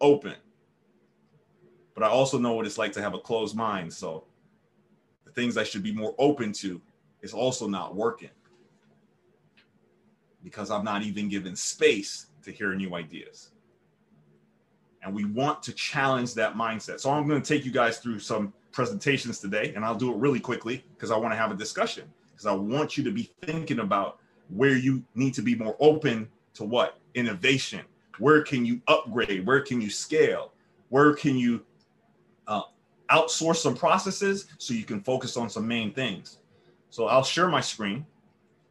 open. 0.00 0.34
But 1.94 2.04
I 2.04 2.08
also 2.08 2.38
know 2.38 2.52
what 2.52 2.66
it's 2.66 2.78
like 2.78 2.92
to 2.92 3.02
have 3.02 3.14
a 3.14 3.18
closed 3.18 3.56
mind. 3.56 3.92
So 3.92 4.24
the 5.24 5.32
things 5.32 5.56
I 5.56 5.64
should 5.64 5.82
be 5.82 5.92
more 5.92 6.14
open 6.18 6.52
to 6.54 6.80
is 7.22 7.32
also 7.32 7.66
not 7.66 7.96
working 7.96 8.30
because 10.46 10.70
I'm 10.70 10.84
not 10.84 11.02
even 11.02 11.28
given 11.28 11.56
space 11.56 12.26
to 12.44 12.52
hear 12.52 12.72
new 12.76 12.94
ideas. 12.94 13.50
And 15.02 15.12
we 15.12 15.24
want 15.24 15.60
to 15.64 15.72
challenge 15.72 16.34
that 16.34 16.54
mindset. 16.54 17.00
So 17.00 17.10
I'm 17.10 17.26
going 17.26 17.42
to 17.42 17.54
take 17.54 17.64
you 17.64 17.72
guys 17.72 17.98
through 17.98 18.20
some 18.20 18.52
presentations 18.70 19.40
today, 19.40 19.72
and 19.74 19.84
I'll 19.84 19.96
do 19.96 20.12
it 20.12 20.18
really 20.18 20.38
quickly 20.38 20.84
because 20.94 21.10
I 21.10 21.16
want 21.16 21.32
to 21.32 21.36
have 21.36 21.50
a 21.50 21.56
discussion 21.56 22.04
because 22.30 22.46
I 22.46 22.52
want 22.52 22.96
you 22.96 23.02
to 23.02 23.10
be 23.10 23.28
thinking 23.42 23.80
about 23.80 24.20
where 24.48 24.76
you 24.76 25.02
need 25.16 25.34
to 25.34 25.42
be 25.42 25.56
more 25.56 25.76
open 25.80 26.28
to 26.54 26.62
what? 26.62 27.00
Innovation. 27.14 27.80
Where 28.20 28.42
can 28.42 28.64
you 28.64 28.80
upgrade? 28.86 29.44
Where 29.44 29.62
can 29.62 29.80
you 29.80 29.90
scale? 29.90 30.52
Where 30.90 31.12
can 31.12 31.36
you 31.36 31.66
uh, 32.46 32.62
outsource 33.10 33.56
some 33.56 33.74
processes 33.74 34.46
so 34.58 34.74
you 34.74 34.84
can 34.84 35.00
focus 35.00 35.36
on 35.36 35.50
some 35.50 35.66
main 35.66 35.92
things? 35.92 36.38
So 36.90 37.08
i'll 37.08 37.24
share 37.24 37.48
my 37.48 37.60
screen 37.60 38.06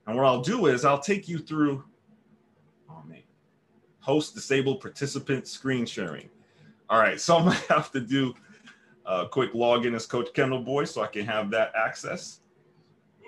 and 0.07 0.15
what 0.15 0.25
i'll 0.25 0.41
do 0.41 0.67
is 0.67 0.85
i'll 0.85 0.99
take 0.99 1.27
you 1.27 1.37
through 1.37 1.83
oh 2.89 3.01
man 3.07 3.23
host 3.99 4.33
disabled 4.33 4.79
participant 4.81 5.47
screen 5.47 5.85
sharing 5.85 6.29
all 6.89 6.99
right 6.99 7.19
so 7.19 7.37
i'm 7.37 7.45
gonna 7.45 7.55
have 7.69 7.91
to 7.91 7.99
do 7.99 8.33
a 9.05 9.27
quick 9.27 9.53
login 9.53 9.95
as 9.95 10.05
coach 10.05 10.33
kendall 10.33 10.61
boy 10.61 10.83
so 10.83 11.01
i 11.01 11.07
can 11.07 11.25
have 11.25 11.49
that 11.49 11.71
access 11.75 12.41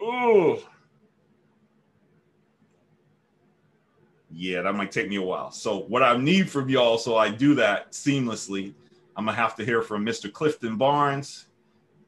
oh 0.02 0.62
yeah, 4.38 4.62
that 4.62 4.76
might 4.76 4.92
take 4.92 5.10
me 5.10 5.16
a 5.16 5.22
while. 5.22 5.52
So 5.52 5.80
what 5.80 6.04
I 6.04 6.16
need 6.18 6.50
from 6.50 6.70
y'all, 6.70 6.98
so 6.98 7.16
I 7.16 7.30
do 7.30 7.56
that 7.56 7.92
seamlessly, 7.92 8.74
I'm 9.16 9.26
gonna 9.26 9.36
have 9.36 9.56
to 9.56 9.66
hear 9.66 9.82
from 9.82 10.06
Mr. 10.06 10.32
Clifton 10.32 10.78
Barnes. 10.78 11.48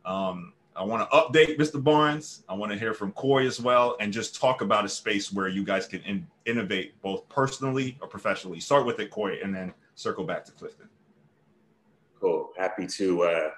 Um, 0.05 0.53
I 0.79 0.83
want 0.83 1.11
to 1.11 1.17
update 1.17 1.57
Mr. 1.57 1.83
Barnes. 1.83 2.43
I 2.47 2.53
want 2.53 2.71
to 2.71 2.79
hear 2.79 2.93
from 2.93 3.11
Corey 3.11 3.45
as 3.45 3.59
well, 3.59 3.97
and 3.99 4.13
just 4.13 4.39
talk 4.39 4.61
about 4.61 4.85
a 4.85 4.89
space 4.89 5.31
where 5.33 5.49
you 5.49 5.65
guys 5.65 5.85
can 5.85 6.01
in- 6.03 6.25
innovate 6.45 6.99
both 7.01 7.27
personally 7.27 7.97
or 8.01 8.07
professionally. 8.07 8.61
Start 8.61 8.85
with 8.85 8.97
it, 9.01 9.09
Corey, 9.11 9.41
and 9.41 9.53
then 9.53 9.73
circle 9.95 10.23
back 10.23 10.45
to 10.45 10.53
Clifton. 10.53 10.87
Cool. 12.21 12.51
Happy 12.57 12.87
to, 12.87 13.23
uh, 13.23 13.49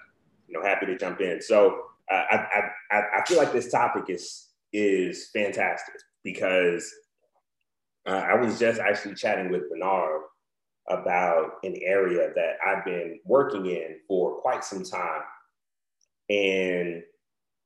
you 0.47 0.55
know, 0.55 0.63
happy 0.63 0.87
to 0.87 0.97
jump 0.97 1.21
in. 1.21 1.39
So 1.43 1.83
uh, 2.11 2.23
I, 2.31 2.69
I, 2.89 3.01
I 3.19 3.25
feel 3.27 3.37
like 3.37 3.53
this 3.53 3.71
topic 3.71 4.05
is 4.07 4.47
is 4.73 5.29
fantastic 5.31 5.95
because 6.23 6.91
uh, 8.07 8.13
I 8.13 8.33
was 8.33 8.57
just 8.57 8.79
actually 8.79 9.13
chatting 9.13 9.51
with 9.51 9.69
Bernard 9.69 10.21
about 10.89 11.63
an 11.63 11.75
area 11.83 12.31
that 12.33 12.55
I've 12.65 12.83
been 12.83 13.19
working 13.25 13.67
in 13.67 13.97
for 14.07 14.41
quite 14.41 14.63
some 14.63 14.83
time 14.83 15.21
and 16.31 17.03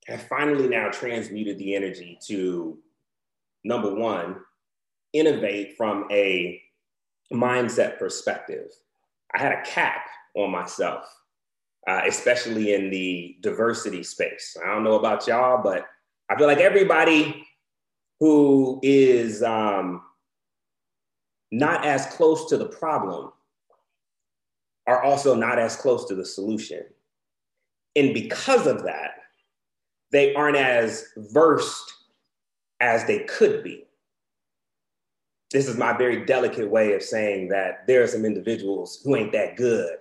have 0.08 0.24
finally 0.24 0.68
now 0.68 0.90
transmuted 0.90 1.58
the 1.58 1.76
energy 1.76 2.18
to 2.28 2.78
number 3.64 3.94
one, 3.94 4.38
innovate 5.14 5.76
from 5.76 6.08
a 6.12 6.62
mindset 7.34 7.98
perspective, 7.98 8.68
I 9.34 9.40
had 9.40 9.52
a 9.52 9.64
cap 9.64 10.06
on 10.36 10.52
myself, 10.52 11.06
uh, 11.88 12.02
especially 12.08 12.74
in 12.74 12.90
the 12.90 13.38
diversity 13.42 14.04
space. 14.04 14.56
I 14.64 14.68
don't 14.68 14.84
know 14.84 15.00
about 15.00 15.28
y'all, 15.28 15.64
but 15.64 15.86
I 16.30 16.38
feel 16.38 16.48
like 16.48 16.60
everybody 16.60 17.46
who 18.20 18.80
is 18.84 19.44
um, 19.44 20.02
not 21.52 21.86
as 21.86 22.06
close 22.08 22.48
to 22.50 22.58
the 22.58 22.68
problem 22.68 23.32
are 24.88 25.04
also 25.04 25.36
not 25.36 25.58
as 25.58 25.76
close 25.76 26.06
to 26.06 26.16
the 26.16 26.26
solution. 26.26 26.84
And 27.96 28.14
because 28.14 28.68
of 28.68 28.84
that, 28.84 29.16
they 30.16 30.34
aren't 30.34 30.56
as 30.56 31.10
versed 31.34 31.94
as 32.80 33.04
they 33.04 33.26
could 33.26 33.62
be. 33.66 33.84
This 35.52 35.68
is 35.68 35.76
my 35.76 35.92
very 35.92 36.26
delicate 36.26 36.72
way 36.72 36.94
of 36.94 37.04
saying 37.04 37.50
that 37.50 37.86
there 37.86 38.02
are 38.02 38.08
some 38.08 38.24
individuals 38.24 39.02
who 39.04 39.18
ain't 39.18 39.34
that 39.34 39.58
good 39.58 39.92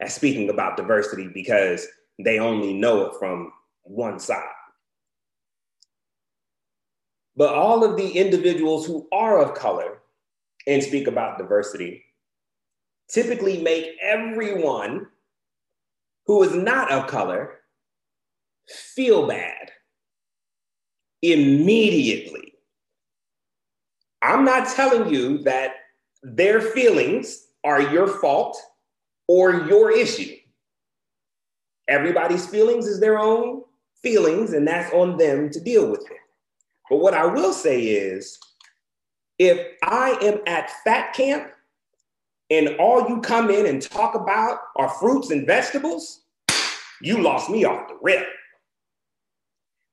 at 0.00 0.10
speaking 0.10 0.50
about 0.50 0.76
diversity 0.76 1.28
because 1.32 1.86
they 2.18 2.40
only 2.40 2.72
know 2.72 3.06
it 3.06 3.12
from 3.20 3.52
one 3.84 4.18
side. 4.18 4.42
But 7.36 7.54
all 7.54 7.84
of 7.84 7.96
the 7.96 8.10
individuals 8.10 8.84
who 8.84 9.06
are 9.12 9.38
of 9.38 9.54
color 9.54 9.98
and 10.66 10.82
speak 10.82 11.06
about 11.06 11.38
diversity 11.38 12.02
typically 13.08 13.62
make 13.62 13.96
everyone 14.02 15.06
who 16.26 16.42
is 16.42 16.56
not 16.56 16.90
of 16.90 17.06
color 17.06 17.59
feel 18.70 19.26
bad 19.26 19.70
immediately. 21.22 22.54
I'm 24.22 24.44
not 24.44 24.68
telling 24.68 25.12
you 25.12 25.38
that 25.38 25.74
their 26.22 26.60
feelings 26.60 27.48
are 27.64 27.80
your 27.80 28.06
fault 28.06 28.60
or 29.28 29.66
your 29.66 29.90
issue. 29.90 30.36
Everybody's 31.88 32.46
feelings 32.46 32.86
is 32.86 33.00
their 33.00 33.18
own 33.18 33.62
feelings, 34.02 34.52
and 34.52 34.66
that's 34.66 34.92
on 34.94 35.16
them 35.16 35.50
to 35.50 35.60
deal 35.60 35.90
with 35.90 36.02
it. 36.10 36.18
But 36.88 36.98
what 36.98 37.14
I 37.14 37.26
will 37.26 37.52
say 37.52 37.82
is 37.82 38.38
if 39.38 39.66
I 39.82 40.18
am 40.22 40.40
at 40.46 40.70
fat 40.84 41.14
camp 41.14 41.50
and 42.50 42.76
all 42.78 43.08
you 43.08 43.20
come 43.20 43.50
in 43.50 43.66
and 43.66 43.80
talk 43.80 44.14
about 44.14 44.58
are 44.76 44.88
fruits 44.88 45.30
and 45.30 45.46
vegetables, 45.46 46.22
you 47.00 47.22
lost 47.22 47.48
me 47.48 47.64
off 47.64 47.88
the 47.88 47.98
rip. 48.02 48.26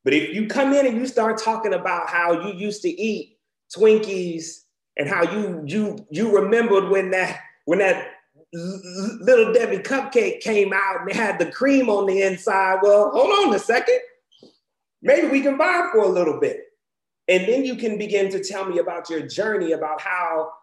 But 0.08 0.14
if 0.14 0.34
you 0.34 0.48
come 0.48 0.72
in 0.72 0.88
and 0.88 0.96
you 0.96 1.06
start 1.06 1.38
talking 1.38 1.74
about 1.74 2.10
how 2.10 2.48
you 2.48 2.54
used 2.54 2.82
to 2.84 2.90
eat 2.90 3.40
Twinkies 3.76 4.62
and 4.96 5.06
how 5.06 5.30
you 5.30 5.62
you 5.66 5.98
you 6.10 6.34
remembered 6.34 6.88
when 6.88 7.12
that 7.12 7.42
when 7.66 7.80
that 7.80 8.12
little 8.54 9.52
Debbie 9.52 9.80
cupcake 9.80 10.40
came 10.40 10.72
out 10.72 11.02
and 11.02 11.10
they 11.10 11.14
had 11.14 11.38
the 11.38 11.52
cream 11.52 11.90
on 11.90 12.06
the 12.06 12.22
inside, 12.22 12.80
well, 12.82 13.12
hold 13.12 13.50
on 13.50 13.54
a 13.54 13.60
second. 13.60 14.00
Maybe 15.02 15.28
we 15.28 15.42
can 15.42 15.58
buy 15.58 15.90
for 15.92 16.04
a 16.04 16.08
little 16.08 16.40
bit. 16.40 16.62
And 17.28 17.46
then 17.46 17.66
you 17.66 17.76
can 17.76 17.98
begin 17.98 18.32
to 18.32 18.42
tell 18.42 18.64
me 18.64 18.80
about 18.80 19.10
your 19.10 19.28
journey, 19.28 19.74
about 19.74 20.00
how 20.00 20.54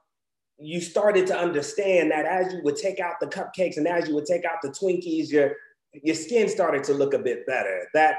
you 0.57 0.81
started 0.81 1.27
to 1.27 1.39
understand 1.39 2.11
that 2.13 2.25
as 2.25 2.51
you 2.51 2.63
would 2.63 2.77
take 2.77 2.99
out 2.99 3.21
the 3.21 3.27
cupcakes 3.27 3.77
and 3.77 3.87
as 3.87 4.09
you 4.09 4.15
would 4.15 4.25
take 4.25 4.47
out 4.47 4.63
the 4.63 4.71
Twinkies, 4.71 5.31
your, 5.31 5.53
your 5.93 6.15
skin 6.15 6.49
started 6.49 6.83
to 6.85 6.95
look 6.95 7.13
a 7.13 7.19
bit 7.19 7.47
better. 7.47 7.89
That 7.93 8.17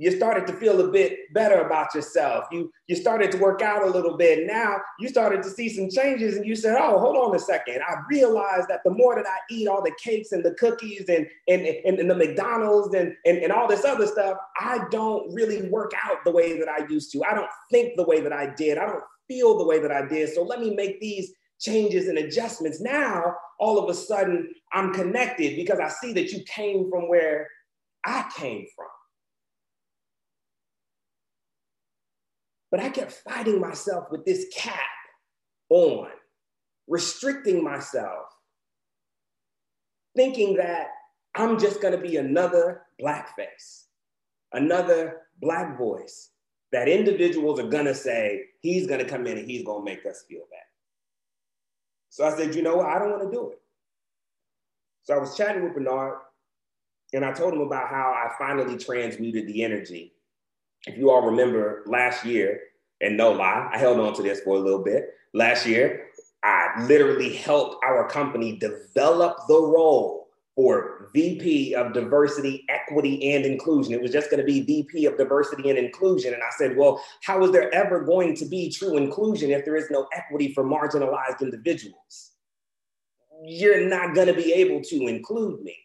you 0.00 0.10
started 0.10 0.46
to 0.46 0.54
feel 0.54 0.80
a 0.80 0.90
bit 0.90 1.30
better 1.34 1.60
about 1.60 1.94
yourself. 1.94 2.46
You 2.50 2.72
you 2.86 2.96
started 2.96 3.30
to 3.32 3.36
work 3.36 3.60
out 3.60 3.82
a 3.82 3.90
little 3.90 4.16
bit. 4.16 4.46
Now 4.46 4.78
you 4.98 5.10
started 5.10 5.42
to 5.42 5.50
see 5.50 5.68
some 5.68 5.90
changes, 5.90 6.36
and 6.36 6.46
you 6.46 6.56
said, 6.56 6.76
"Oh, 6.80 6.98
hold 6.98 7.18
on 7.18 7.36
a 7.36 7.38
second. 7.38 7.82
I 7.86 7.96
realized 8.08 8.68
that 8.68 8.80
the 8.82 8.92
more 8.92 9.14
that 9.14 9.26
I 9.26 9.36
eat 9.50 9.68
all 9.68 9.82
the 9.82 9.92
cakes 10.02 10.32
and 10.32 10.42
the 10.42 10.54
cookies 10.54 11.04
and 11.10 11.26
and, 11.48 11.66
and, 11.66 11.98
and 11.98 12.10
the 12.10 12.14
McDonald's 12.14 12.94
and, 12.94 13.14
and 13.26 13.38
and 13.38 13.52
all 13.52 13.68
this 13.68 13.84
other 13.84 14.06
stuff, 14.06 14.38
I 14.58 14.86
don't 14.90 15.34
really 15.34 15.68
work 15.68 15.92
out 16.02 16.24
the 16.24 16.32
way 16.32 16.58
that 16.58 16.68
I 16.68 16.86
used 16.88 17.12
to. 17.12 17.22
I 17.22 17.34
don't 17.34 17.50
think 17.70 17.96
the 17.96 18.06
way 18.06 18.22
that 18.22 18.32
I 18.32 18.54
did. 18.54 18.78
I 18.78 18.86
don't 18.86 19.04
feel 19.28 19.58
the 19.58 19.66
way 19.66 19.80
that 19.80 19.92
I 19.92 20.06
did. 20.08 20.32
So 20.34 20.42
let 20.42 20.60
me 20.60 20.74
make 20.74 20.98
these 21.02 21.34
changes 21.60 22.08
and 22.08 22.16
adjustments. 22.16 22.80
Now, 22.80 23.34
all 23.58 23.78
of 23.78 23.90
a 23.90 23.94
sudden, 23.94 24.50
I'm 24.72 24.94
connected 24.94 25.56
because 25.56 25.78
I 25.78 25.88
see 25.88 26.14
that 26.14 26.32
you 26.32 26.42
came 26.44 26.88
from 26.88 27.06
where 27.06 27.48
I 28.06 28.26
came 28.34 28.64
from." 28.74 28.86
But 32.70 32.80
I 32.80 32.88
kept 32.88 33.12
fighting 33.12 33.60
myself 33.60 34.10
with 34.10 34.24
this 34.24 34.46
cap 34.54 34.78
on, 35.70 36.08
restricting 36.86 37.62
myself, 37.64 38.26
thinking 40.16 40.56
that 40.56 40.88
I'm 41.34 41.58
just 41.58 41.80
gonna 41.80 41.98
be 41.98 42.16
another 42.16 42.82
black 42.98 43.36
face, 43.36 43.86
another 44.52 45.22
black 45.40 45.78
voice 45.78 46.30
that 46.72 46.88
individuals 46.88 47.58
are 47.58 47.68
gonna 47.68 47.94
say, 47.94 48.44
he's 48.60 48.86
gonna 48.86 49.04
come 49.04 49.26
in 49.26 49.38
and 49.38 49.48
he's 49.48 49.64
gonna 49.64 49.84
make 49.84 50.06
us 50.06 50.24
feel 50.28 50.42
bad. 50.50 50.60
So 52.10 52.24
I 52.24 52.36
said, 52.36 52.54
you 52.54 52.62
know 52.62 52.76
what? 52.76 52.86
I 52.86 52.98
don't 52.98 53.10
wanna 53.10 53.30
do 53.30 53.50
it. 53.50 53.60
So 55.02 55.14
I 55.14 55.18
was 55.18 55.36
chatting 55.36 55.64
with 55.64 55.74
Bernard 55.74 56.18
and 57.12 57.24
I 57.24 57.32
told 57.32 57.54
him 57.54 57.62
about 57.62 57.88
how 57.88 58.10
I 58.10 58.32
finally 58.38 58.78
transmuted 58.78 59.46
the 59.48 59.64
energy 59.64 60.12
if 60.86 60.96
you 60.96 61.10
all 61.10 61.22
remember 61.22 61.82
last 61.86 62.24
year, 62.24 62.60
and 63.00 63.16
no 63.16 63.32
lie, 63.32 63.70
I 63.72 63.78
held 63.78 63.98
on 63.98 64.14
to 64.14 64.22
this 64.22 64.40
for 64.40 64.56
a 64.56 64.60
little 64.60 64.82
bit. 64.82 65.14
Last 65.32 65.66
year, 65.66 66.08
I 66.42 66.84
literally 66.86 67.34
helped 67.34 67.84
our 67.84 68.08
company 68.08 68.58
develop 68.58 69.36
the 69.48 69.60
role 69.60 70.28
for 70.56 71.10
VP 71.14 71.74
of 71.74 71.92
Diversity, 71.92 72.64
Equity, 72.68 73.32
and 73.32 73.44
Inclusion. 73.44 73.94
It 73.94 74.02
was 74.02 74.12
just 74.12 74.30
going 74.30 74.40
to 74.40 74.44
be 74.44 74.60
VP 74.62 75.06
of 75.06 75.16
Diversity 75.16 75.70
and 75.70 75.78
Inclusion. 75.78 76.34
And 76.34 76.42
I 76.42 76.50
said, 76.58 76.76
well, 76.76 77.02
how 77.22 77.42
is 77.44 77.52
there 77.52 77.72
ever 77.74 78.00
going 78.00 78.36
to 78.36 78.44
be 78.44 78.70
true 78.70 78.96
inclusion 78.96 79.50
if 79.50 79.64
there 79.64 79.76
is 79.76 79.90
no 79.90 80.06
equity 80.12 80.52
for 80.52 80.64
marginalized 80.64 81.40
individuals? 81.40 82.32
You're 83.42 83.88
not 83.88 84.14
going 84.14 84.26
to 84.26 84.34
be 84.34 84.52
able 84.52 84.82
to 84.82 85.06
include 85.06 85.62
me. 85.62 85.76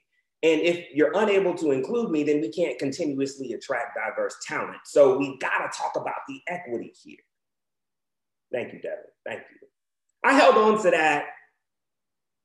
And 0.45 0.61
if 0.61 0.85
you're 0.93 1.11
unable 1.15 1.55
to 1.55 1.71
include 1.71 2.11
me, 2.11 2.21
then 2.21 2.39
we 2.39 2.49
can't 2.49 2.77
continuously 2.77 3.53
attract 3.53 3.97
diverse 3.97 4.35
talent. 4.45 4.77
So 4.85 5.17
we 5.17 5.39
got 5.39 5.57
to 5.57 5.75
talk 5.75 5.93
about 5.95 6.21
the 6.27 6.39
equity 6.47 6.93
here. 7.03 7.17
Thank 8.53 8.71
you, 8.71 8.79
Devin. 8.79 8.99
Thank 9.25 9.39
you. 9.39 9.67
I 10.23 10.33
held 10.33 10.55
on 10.55 10.83
to 10.83 10.91
that 10.91 11.25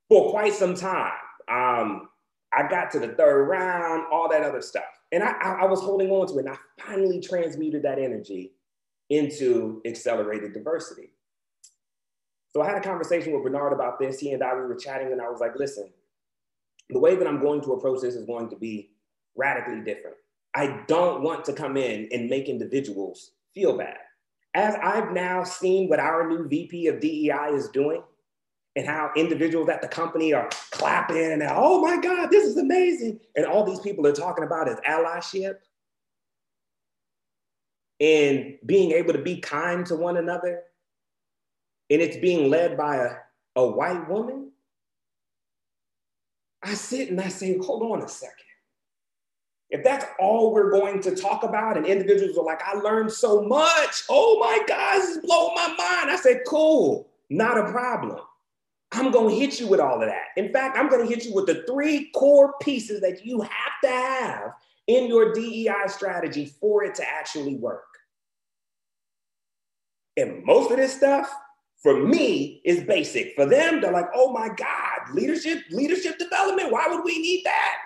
for 0.08 0.30
quite 0.30 0.54
some 0.54 0.74
time. 0.74 1.12
Um, 1.50 2.08
I 2.54 2.66
got 2.66 2.90
to 2.92 3.00
the 3.00 3.08
third 3.08 3.44
round, 3.44 4.06
all 4.10 4.30
that 4.30 4.44
other 4.44 4.62
stuff. 4.62 4.84
And 5.12 5.22
I, 5.22 5.32
I, 5.32 5.50
I 5.60 5.64
was 5.66 5.82
holding 5.82 6.10
on 6.10 6.26
to 6.28 6.38
it. 6.38 6.46
And 6.46 6.54
I 6.54 6.56
finally 6.82 7.20
transmuted 7.20 7.82
that 7.82 7.98
energy 7.98 8.54
into 9.10 9.82
accelerated 9.84 10.54
diversity. 10.54 11.10
So 12.54 12.62
I 12.62 12.66
had 12.66 12.78
a 12.78 12.80
conversation 12.80 13.34
with 13.34 13.42
Bernard 13.42 13.74
about 13.74 13.98
this. 13.98 14.18
He 14.18 14.32
and 14.32 14.42
I 14.42 14.54
we 14.54 14.62
were 14.62 14.74
chatting, 14.74 15.12
and 15.12 15.20
I 15.20 15.28
was 15.28 15.40
like, 15.40 15.54
listen, 15.56 15.90
the 16.92 16.98
way 16.98 17.16
that 17.16 17.26
I'm 17.26 17.40
going 17.40 17.61
to 17.62 17.72
approach 17.72 18.03
this 18.03 18.14
is 18.14 18.24
going 18.24 18.48
to 18.50 18.57
be 18.57 18.90
radically 19.37 19.81
different. 19.81 20.16
I 20.55 20.83
don't 20.88 21.22
want 21.22 21.44
to 21.44 21.53
come 21.53 21.76
in 21.76 22.09
and 22.12 22.29
make 22.29 22.48
individuals 22.48 23.33
feel 23.55 23.76
bad. 23.76 23.98
As 24.55 24.74
I've 24.83 25.12
now 25.12 25.44
seen 25.44 25.88
what 25.88 26.00
our 26.00 26.29
new 26.29 26.48
VP 26.48 26.88
of 26.88 27.00
DEI 27.00 27.50
is 27.53 27.68
doing 27.68 28.03
and 28.74 28.87
how 28.87 29.11
individuals 29.16 29.68
at 29.68 29.81
the 29.83 29.88
company 29.88 30.33
are 30.33 30.48
clapping 30.70 31.33
and 31.33 31.42
oh 31.42 31.81
my 31.81 32.00
God, 32.00 32.31
this 32.31 32.44
is 32.44 32.57
amazing. 32.57 33.20
And 33.37 33.46
all 33.46 33.64
these 33.64 33.81
people 33.81 34.07
are 34.07 34.12
talking 34.12 34.44
about 34.44 34.68
is 34.68 34.79
allyship 34.88 35.57
and 38.00 38.57
being 38.64 38.92
able 38.92 39.12
to 39.12 39.22
be 39.22 39.38
kind 39.38 39.85
to 39.87 39.94
one 39.94 40.16
another. 40.16 40.62
And 41.90 42.00
it's 42.00 42.16
being 42.16 42.48
led 42.48 42.76
by 42.76 42.96
a, 42.96 43.11
a 43.57 43.66
white 43.66 44.09
woman. 44.09 44.50
I 46.62 46.74
sit 46.74 47.10
and 47.10 47.20
I 47.20 47.28
say, 47.28 47.56
hold 47.58 47.82
on 47.82 48.02
a 48.02 48.08
second. 48.08 48.36
If 49.70 49.84
that's 49.84 50.04
all 50.18 50.52
we're 50.52 50.70
going 50.70 51.00
to 51.02 51.14
talk 51.14 51.44
about, 51.44 51.76
and 51.76 51.86
individuals 51.86 52.36
are 52.36 52.44
like, 52.44 52.60
I 52.62 52.74
learned 52.74 53.12
so 53.12 53.42
much. 53.42 54.02
Oh 54.08 54.38
my 54.40 54.58
God, 54.66 54.98
this 54.98 55.10
is 55.10 55.18
blowing 55.18 55.54
my 55.54 55.68
mind. 55.68 56.10
I 56.10 56.18
said, 56.20 56.40
cool, 56.46 57.08
not 57.30 57.56
a 57.56 57.70
problem. 57.70 58.18
I'm 58.92 59.12
going 59.12 59.30
to 59.30 59.40
hit 59.40 59.60
you 59.60 59.68
with 59.68 59.78
all 59.78 60.02
of 60.02 60.08
that. 60.08 60.28
In 60.36 60.52
fact, 60.52 60.76
I'm 60.76 60.88
going 60.88 61.06
to 61.06 61.14
hit 61.14 61.24
you 61.24 61.32
with 61.32 61.46
the 61.46 61.64
three 61.68 62.10
core 62.10 62.54
pieces 62.60 63.00
that 63.02 63.24
you 63.24 63.40
have 63.40 63.72
to 63.84 63.88
have 63.88 64.52
in 64.88 65.06
your 65.06 65.32
DEI 65.32 65.86
strategy 65.86 66.46
for 66.46 66.82
it 66.82 66.96
to 66.96 67.08
actually 67.08 67.54
work. 67.54 67.84
And 70.16 70.44
most 70.44 70.72
of 70.72 70.78
this 70.78 70.96
stuff 70.96 71.32
for 71.82 72.06
me 72.06 72.60
is 72.64 72.84
basic. 72.84 73.34
For 73.34 73.46
them, 73.46 73.80
they're 73.80 73.92
like, 73.92 74.08
oh 74.14 74.32
my 74.32 74.48
God, 74.48 75.14
leadership, 75.14 75.62
leadership 75.70 76.18
development. 76.18 76.70
Why 76.70 76.86
would 76.88 77.04
we 77.04 77.18
need 77.18 77.42
that? 77.44 77.76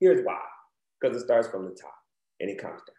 Here's 0.00 0.24
why. 0.24 0.40
Because 1.00 1.16
it 1.16 1.24
starts 1.24 1.48
from 1.48 1.64
the 1.64 1.74
top 1.74 1.94
and 2.40 2.48
it 2.48 2.58
comes 2.58 2.80
down. 2.80 2.96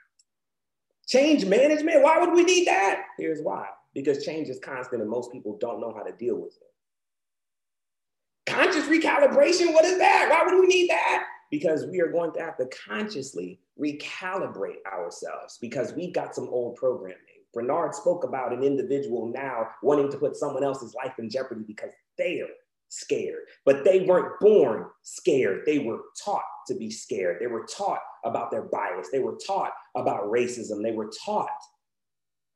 Change 1.07 1.45
management, 1.45 2.03
why 2.03 2.19
would 2.19 2.33
we 2.33 2.43
need 2.43 2.67
that? 2.67 3.03
Here's 3.17 3.41
why. 3.41 3.67
Because 3.93 4.23
change 4.23 4.47
is 4.47 4.59
constant 4.59 5.01
and 5.01 5.09
most 5.09 5.31
people 5.31 5.57
don't 5.59 5.81
know 5.81 5.93
how 5.95 6.03
to 6.03 6.11
deal 6.13 6.37
with 6.37 6.55
it. 6.55 8.51
Conscious 8.51 8.85
recalibration, 8.85 9.73
what 9.73 9.85
is 9.85 9.97
that? 9.97 10.27
Why 10.29 10.43
would 10.45 10.59
we 10.59 10.67
need 10.67 10.89
that? 10.89 11.25
Because 11.49 11.85
we 11.85 11.99
are 11.99 12.11
going 12.11 12.33
to 12.33 12.41
have 12.41 12.57
to 12.57 12.67
consciously 12.87 13.59
recalibrate 13.79 14.83
ourselves 14.91 15.57
because 15.59 15.93
we've 15.93 16.13
got 16.13 16.35
some 16.35 16.47
old 16.49 16.75
programming. 16.75 17.17
Bernard 17.53 17.93
spoke 17.93 18.23
about 18.23 18.53
an 18.53 18.63
individual 18.63 19.27
now 19.27 19.67
wanting 19.81 20.09
to 20.11 20.17
put 20.17 20.35
someone 20.35 20.63
else's 20.63 20.95
life 20.95 21.13
in 21.19 21.29
jeopardy 21.29 21.63
because 21.65 21.91
they 22.17 22.41
are 22.41 22.49
scared. 22.89 23.43
But 23.65 23.83
they 23.83 24.01
weren't 24.01 24.39
born 24.39 24.87
scared. 25.01 25.63
They 25.65 25.79
were 25.79 25.99
taught 26.23 26.43
to 26.67 26.75
be 26.75 26.89
scared. 26.89 27.37
They 27.39 27.47
were 27.47 27.65
taught 27.65 28.01
about 28.23 28.51
their 28.51 28.63
bias. 28.63 29.09
They 29.11 29.19
were 29.19 29.37
taught 29.45 29.73
about 29.95 30.31
racism. 30.31 30.81
They 30.81 30.91
were 30.91 31.11
taught 31.25 31.49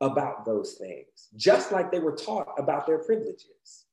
about 0.00 0.44
those 0.44 0.74
things, 0.74 1.28
just 1.36 1.72
like 1.72 1.90
they 1.90 1.98
were 1.98 2.14
taught 2.14 2.54
about 2.56 2.86
their 2.86 2.98
privileges. 2.98 3.86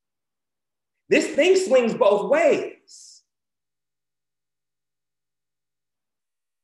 This 1.09 1.27
thing 1.27 1.55
swings 1.55 1.93
both 1.93 2.29
ways. 2.29 3.21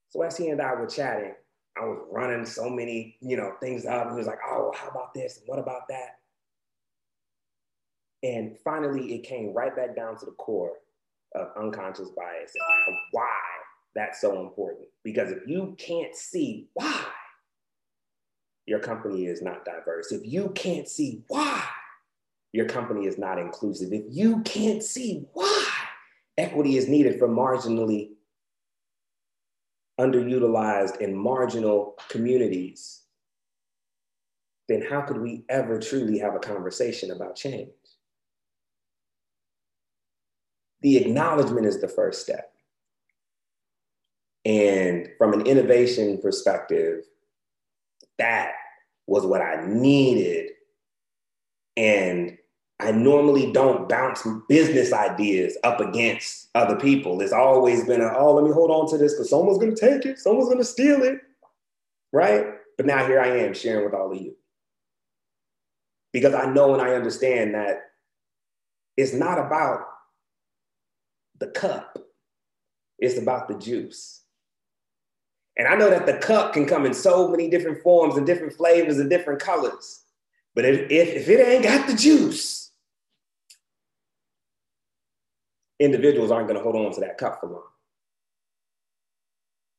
So 0.10 0.21
as 0.21 0.38
he 0.38 0.49
and 0.49 0.62
I 0.62 0.73
were 0.75 0.88
chatting, 0.88 1.34
I 1.77 1.86
was 1.86 1.99
running 2.12 2.45
so 2.45 2.69
many, 2.69 3.17
you 3.21 3.38
know, 3.38 3.53
things 3.62 3.86
up. 3.86 4.10
He 4.10 4.15
was 4.15 4.27
like, 4.27 4.39
oh, 4.47 4.73
how 4.75 4.89
about 4.89 5.13
this? 5.13 5.38
And 5.38 5.47
what 5.47 5.60
about 5.60 5.88
that? 5.89 6.19
And 8.23 8.57
finally, 8.63 9.15
it 9.15 9.23
came 9.23 9.53
right 9.53 9.75
back 9.75 9.95
down 9.95 10.17
to 10.17 10.25
the 10.25 10.31
core 10.34 10.73
of 11.34 11.47
unconscious 11.57 12.10
bias 12.10 12.51
and 12.88 12.95
why 13.12 13.39
that's 13.95 14.21
so 14.21 14.41
important. 14.41 14.88
Because 15.03 15.31
if 15.31 15.47
you 15.47 15.75
can't 15.77 16.15
see 16.15 16.67
why 16.73 17.05
your 18.65 18.79
company 18.79 19.25
is 19.25 19.41
not 19.41 19.65
diverse, 19.65 20.12
if 20.12 20.21
you 20.25 20.49
can't 20.49 20.88
see 20.88 21.23
why 21.27 21.63
your 22.53 22.65
company 22.65 23.07
is 23.07 23.17
not 23.17 23.39
inclusive, 23.39 23.91
if 23.91 24.03
you 24.10 24.41
can't 24.41 24.84
see 24.84 25.25
why 25.34 25.67
equity 26.38 26.77
is 26.77 26.88
needed 26.88 27.17
for 27.17 27.27
marginally 27.27 28.12
underutilized 29.99 31.01
and 31.01 31.15
marginal 31.15 31.95
communities, 32.10 33.01
then 34.67 34.82
how 34.82 35.01
could 35.01 35.17
we 35.17 35.43
ever 35.49 35.80
truly 35.80 36.17
have 36.19 36.36
a 36.36 36.39
conversation 36.39 37.12
about 37.12 37.36
change? 37.36 37.69
The 40.82 40.97
acknowledgement 40.97 41.67
is 41.67 41.82
the 41.82 41.88
first 41.88 42.21
step. 42.21 42.54
And 44.45 45.10
from 45.17 45.34
an 45.34 45.45
innovation 45.45 46.19
perspective, 46.19 47.04
that 48.17 48.54
was 49.06 49.25
what 49.25 49.41
I 49.41 49.65
needed. 49.67 50.51
And 51.77 52.38
I 52.82 52.91
normally 52.91 53.52
don't 53.52 53.88
bounce 53.88 54.26
business 54.50 54.91
ideas 54.91 55.58
up 55.63 55.80
against 55.80 56.50
other 56.56 56.76
people. 56.76 57.22
It's 57.22 57.32
always 57.32 57.86
been 57.86 58.02
a, 58.02 58.12
oh, 58.17 58.34
let 58.34 58.44
me 58.44 58.52
hold 58.52 58.72
on 58.72 58.89
to 58.89 58.98
this 58.98 59.13
because 59.13 59.30
someone's 59.30 59.60
going 59.60 59.76
to 59.76 59.80
take 59.80 60.06
it, 60.06 60.20
someone's 60.20 60.48
going 60.48 60.58
to 60.58 60.65
steal 60.65 61.04
it. 61.04 61.20
Right. 62.12 62.46
But 62.78 62.88
now 62.88 63.06
here 63.06 63.22
I 63.22 63.28
am 63.28 63.54
sharing 63.54 63.86
with 63.86 63.94
all 63.94 64.12
of 64.12 64.22
you. 64.22 64.36
Because 66.12 66.34
I 66.34 66.48
know 66.52 66.74
and 66.74 66.82
I 66.82 66.94
understand 66.94 67.54
that 67.54 67.91
it's 68.98 69.13
not 69.13 69.38
about 69.38 69.86
the 71.39 71.48
cup, 71.48 71.98
it's 73.00 73.17
about 73.17 73.48
the 73.48 73.58
juice. 73.58 74.24
And 75.58 75.67
I 75.67 75.76
know 75.76 75.89
that 75.89 76.06
the 76.06 76.17
cup 76.17 76.54
can 76.54 76.65
come 76.65 76.86
in 76.86 76.94
so 76.94 77.28
many 77.28 77.50
different 77.50 77.84
forms 77.84 78.17
and 78.17 78.26
different 78.26 78.54
flavors 78.54 79.00
and 79.00 79.10
different 79.10 79.39
colors. 79.39 80.04
But 80.56 80.65
if, 80.65 80.89
if, 80.89 81.10
if 81.10 81.30
it 81.30 81.48
ain't 81.48 81.63
got 81.63 81.88
the 81.88 81.96
juice, 81.96 82.61
individuals 85.82 86.32
aren't 86.32 86.48
going 86.48 86.58
to 86.58 86.63
hold 86.63 86.76
on 86.76 86.94
to 86.94 87.02
that 87.02 87.17
cup 87.17 87.39
for 87.39 87.50
long. 87.50 87.63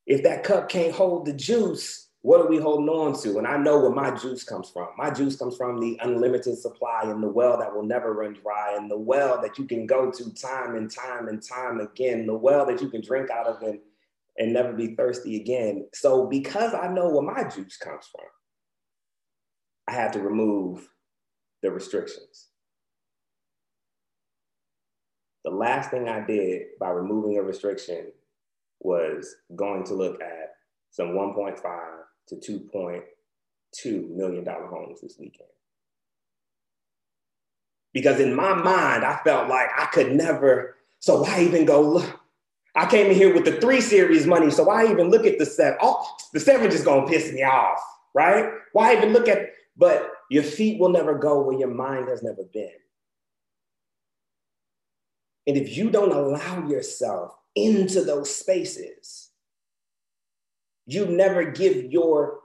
If 0.06 0.24
that 0.24 0.42
cup 0.42 0.68
can't 0.68 0.92
hold 0.92 1.26
the 1.26 1.32
juice, 1.32 2.08
what 2.22 2.40
are 2.40 2.48
we 2.48 2.58
holding 2.58 2.88
on 2.88 3.20
to? 3.22 3.38
And 3.38 3.46
I 3.46 3.56
know 3.56 3.78
where 3.78 3.90
my 3.90 4.10
juice 4.10 4.42
comes 4.42 4.68
from. 4.68 4.88
My 4.98 5.10
juice 5.10 5.36
comes 5.36 5.56
from 5.56 5.80
the 5.80 5.98
unlimited 6.02 6.58
supply 6.58 7.02
and 7.04 7.22
the 7.22 7.28
well 7.28 7.56
that 7.58 7.72
will 7.72 7.84
never 7.84 8.12
run 8.12 8.34
dry, 8.34 8.76
and 8.76 8.90
the 8.90 8.98
well 8.98 9.40
that 9.42 9.58
you 9.58 9.64
can 9.64 9.86
go 9.86 10.10
to 10.10 10.34
time 10.34 10.74
and 10.74 10.90
time 10.90 11.28
and 11.28 11.40
time 11.40 11.80
again, 11.80 12.26
the 12.26 12.34
well 12.34 12.66
that 12.66 12.80
you 12.80 12.88
can 12.88 13.00
drink 13.00 13.30
out 13.30 13.46
of 13.46 13.62
and, 13.62 13.78
and 14.38 14.52
never 14.52 14.72
be 14.72 14.96
thirsty 14.96 15.40
again. 15.40 15.86
So, 15.94 16.26
because 16.26 16.74
I 16.74 16.88
know 16.88 17.10
where 17.10 17.22
my 17.22 17.44
juice 17.44 17.76
comes 17.76 18.06
from, 18.10 18.26
I 19.86 19.92
had 19.92 20.12
to 20.14 20.20
remove 20.20 20.88
the 21.62 21.70
restrictions. 21.70 22.48
The 25.44 25.50
last 25.50 25.90
thing 25.90 26.08
I 26.08 26.24
did 26.24 26.78
by 26.78 26.90
removing 26.90 27.36
a 27.36 27.42
restriction 27.42 28.12
was 28.80 29.34
going 29.56 29.84
to 29.84 29.94
look 29.94 30.20
at 30.20 30.54
some 30.90 31.08
1.5 31.08 31.60
to 32.28 32.36
2.2 32.36 34.10
million 34.10 34.44
dollar 34.44 34.66
homes 34.66 35.00
this 35.00 35.16
weekend. 35.18 35.48
Because 37.92 38.20
in 38.20 38.34
my 38.34 38.54
mind, 38.54 39.04
I 39.04 39.20
felt 39.24 39.48
like 39.48 39.68
I 39.76 39.86
could 39.86 40.12
never, 40.12 40.76
so 40.98 41.22
why 41.22 41.42
even 41.42 41.64
go 41.64 41.80
look? 41.82 42.20
I 42.74 42.86
came 42.86 43.10
in 43.10 43.16
here 43.16 43.34
with 43.34 43.44
the 43.44 43.60
three 43.60 43.82
series 43.82 44.26
money, 44.26 44.50
so 44.50 44.64
why 44.64 44.90
even 44.90 45.10
look 45.10 45.26
at 45.26 45.38
the 45.38 45.44
seven? 45.44 45.78
Oh, 45.82 46.06
the 46.32 46.40
seven 46.40 46.70
just 46.70 46.86
gonna 46.86 47.06
piss 47.06 47.30
me 47.32 47.42
off, 47.42 47.80
right? 48.14 48.50
Why 48.72 48.96
even 48.96 49.12
look 49.12 49.28
at, 49.28 49.50
but 49.76 50.10
your 50.30 50.42
feet 50.42 50.80
will 50.80 50.88
never 50.88 51.18
go 51.18 51.42
where 51.42 51.58
your 51.58 51.68
mind 51.68 52.08
has 52.08 52.22
never 52.22 52.44
been. 52.44 52.70
And 55.46 55.56
if 55.56 55.76
you 55.76 55.90
don't 55.90 56.12
allow 56.12 56.68
yourself 56.68 57.32
into 57.54 58.02
those 58.04 58.34
spaces, 58.34 59.30
you 60.86 61.06
never 61.06 61.50
give 61.50 61.92
your 61.92 62.40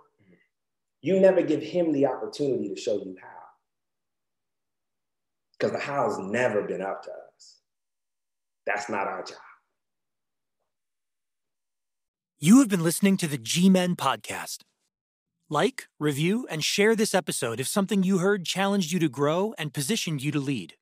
you 1.01 1.19
never 1.19 1.41
give 1.41 1.61
him 1.61 1.91
the 1.93 2.07
opportunity 2.07 2.69
to 2.69 2.75
show 2.75 2.95
you 2.95 3.15
how. 3.21 3.27
Because 5.57 5.71
the 5.71 5.79
how's 5.79 6.17
never 6.17 6.63
been 6.63 6.81
up 6.81 7.03
to 7.03 7.11
us. 7.11 7.59
That's 8.65 8.89
not 8.89 9.07
our 9.07 9.23
job. 9.23 9.37
You 12.39 12.59
have 12.59 12.67
been 12.67 12.83
listening 12.83 13.17
to 13.17 13.27
the 13.27 13.37
G 13.37 13.69
Men 13.69 13.95
podcast. 13.95 14.59
Like, 15.49 15.87
review, 15.97 16.45
and 16.49 16.63
share 16.63 16.95
this 16.95 17.15
episode 17.15 17.59
if 17.59 17.67
something 17.67 18.03
you 18.03 18.17
heard 18.17 18.45
challenged 18.45 18.91
you 18.91 18.99
to 18.99 19.07
grow 19.07 19.53
and 19.57 19.73
positioned 19.73 20.21
you 20.21 20.31
to 20.33 20.39
lead. 20.39 20.73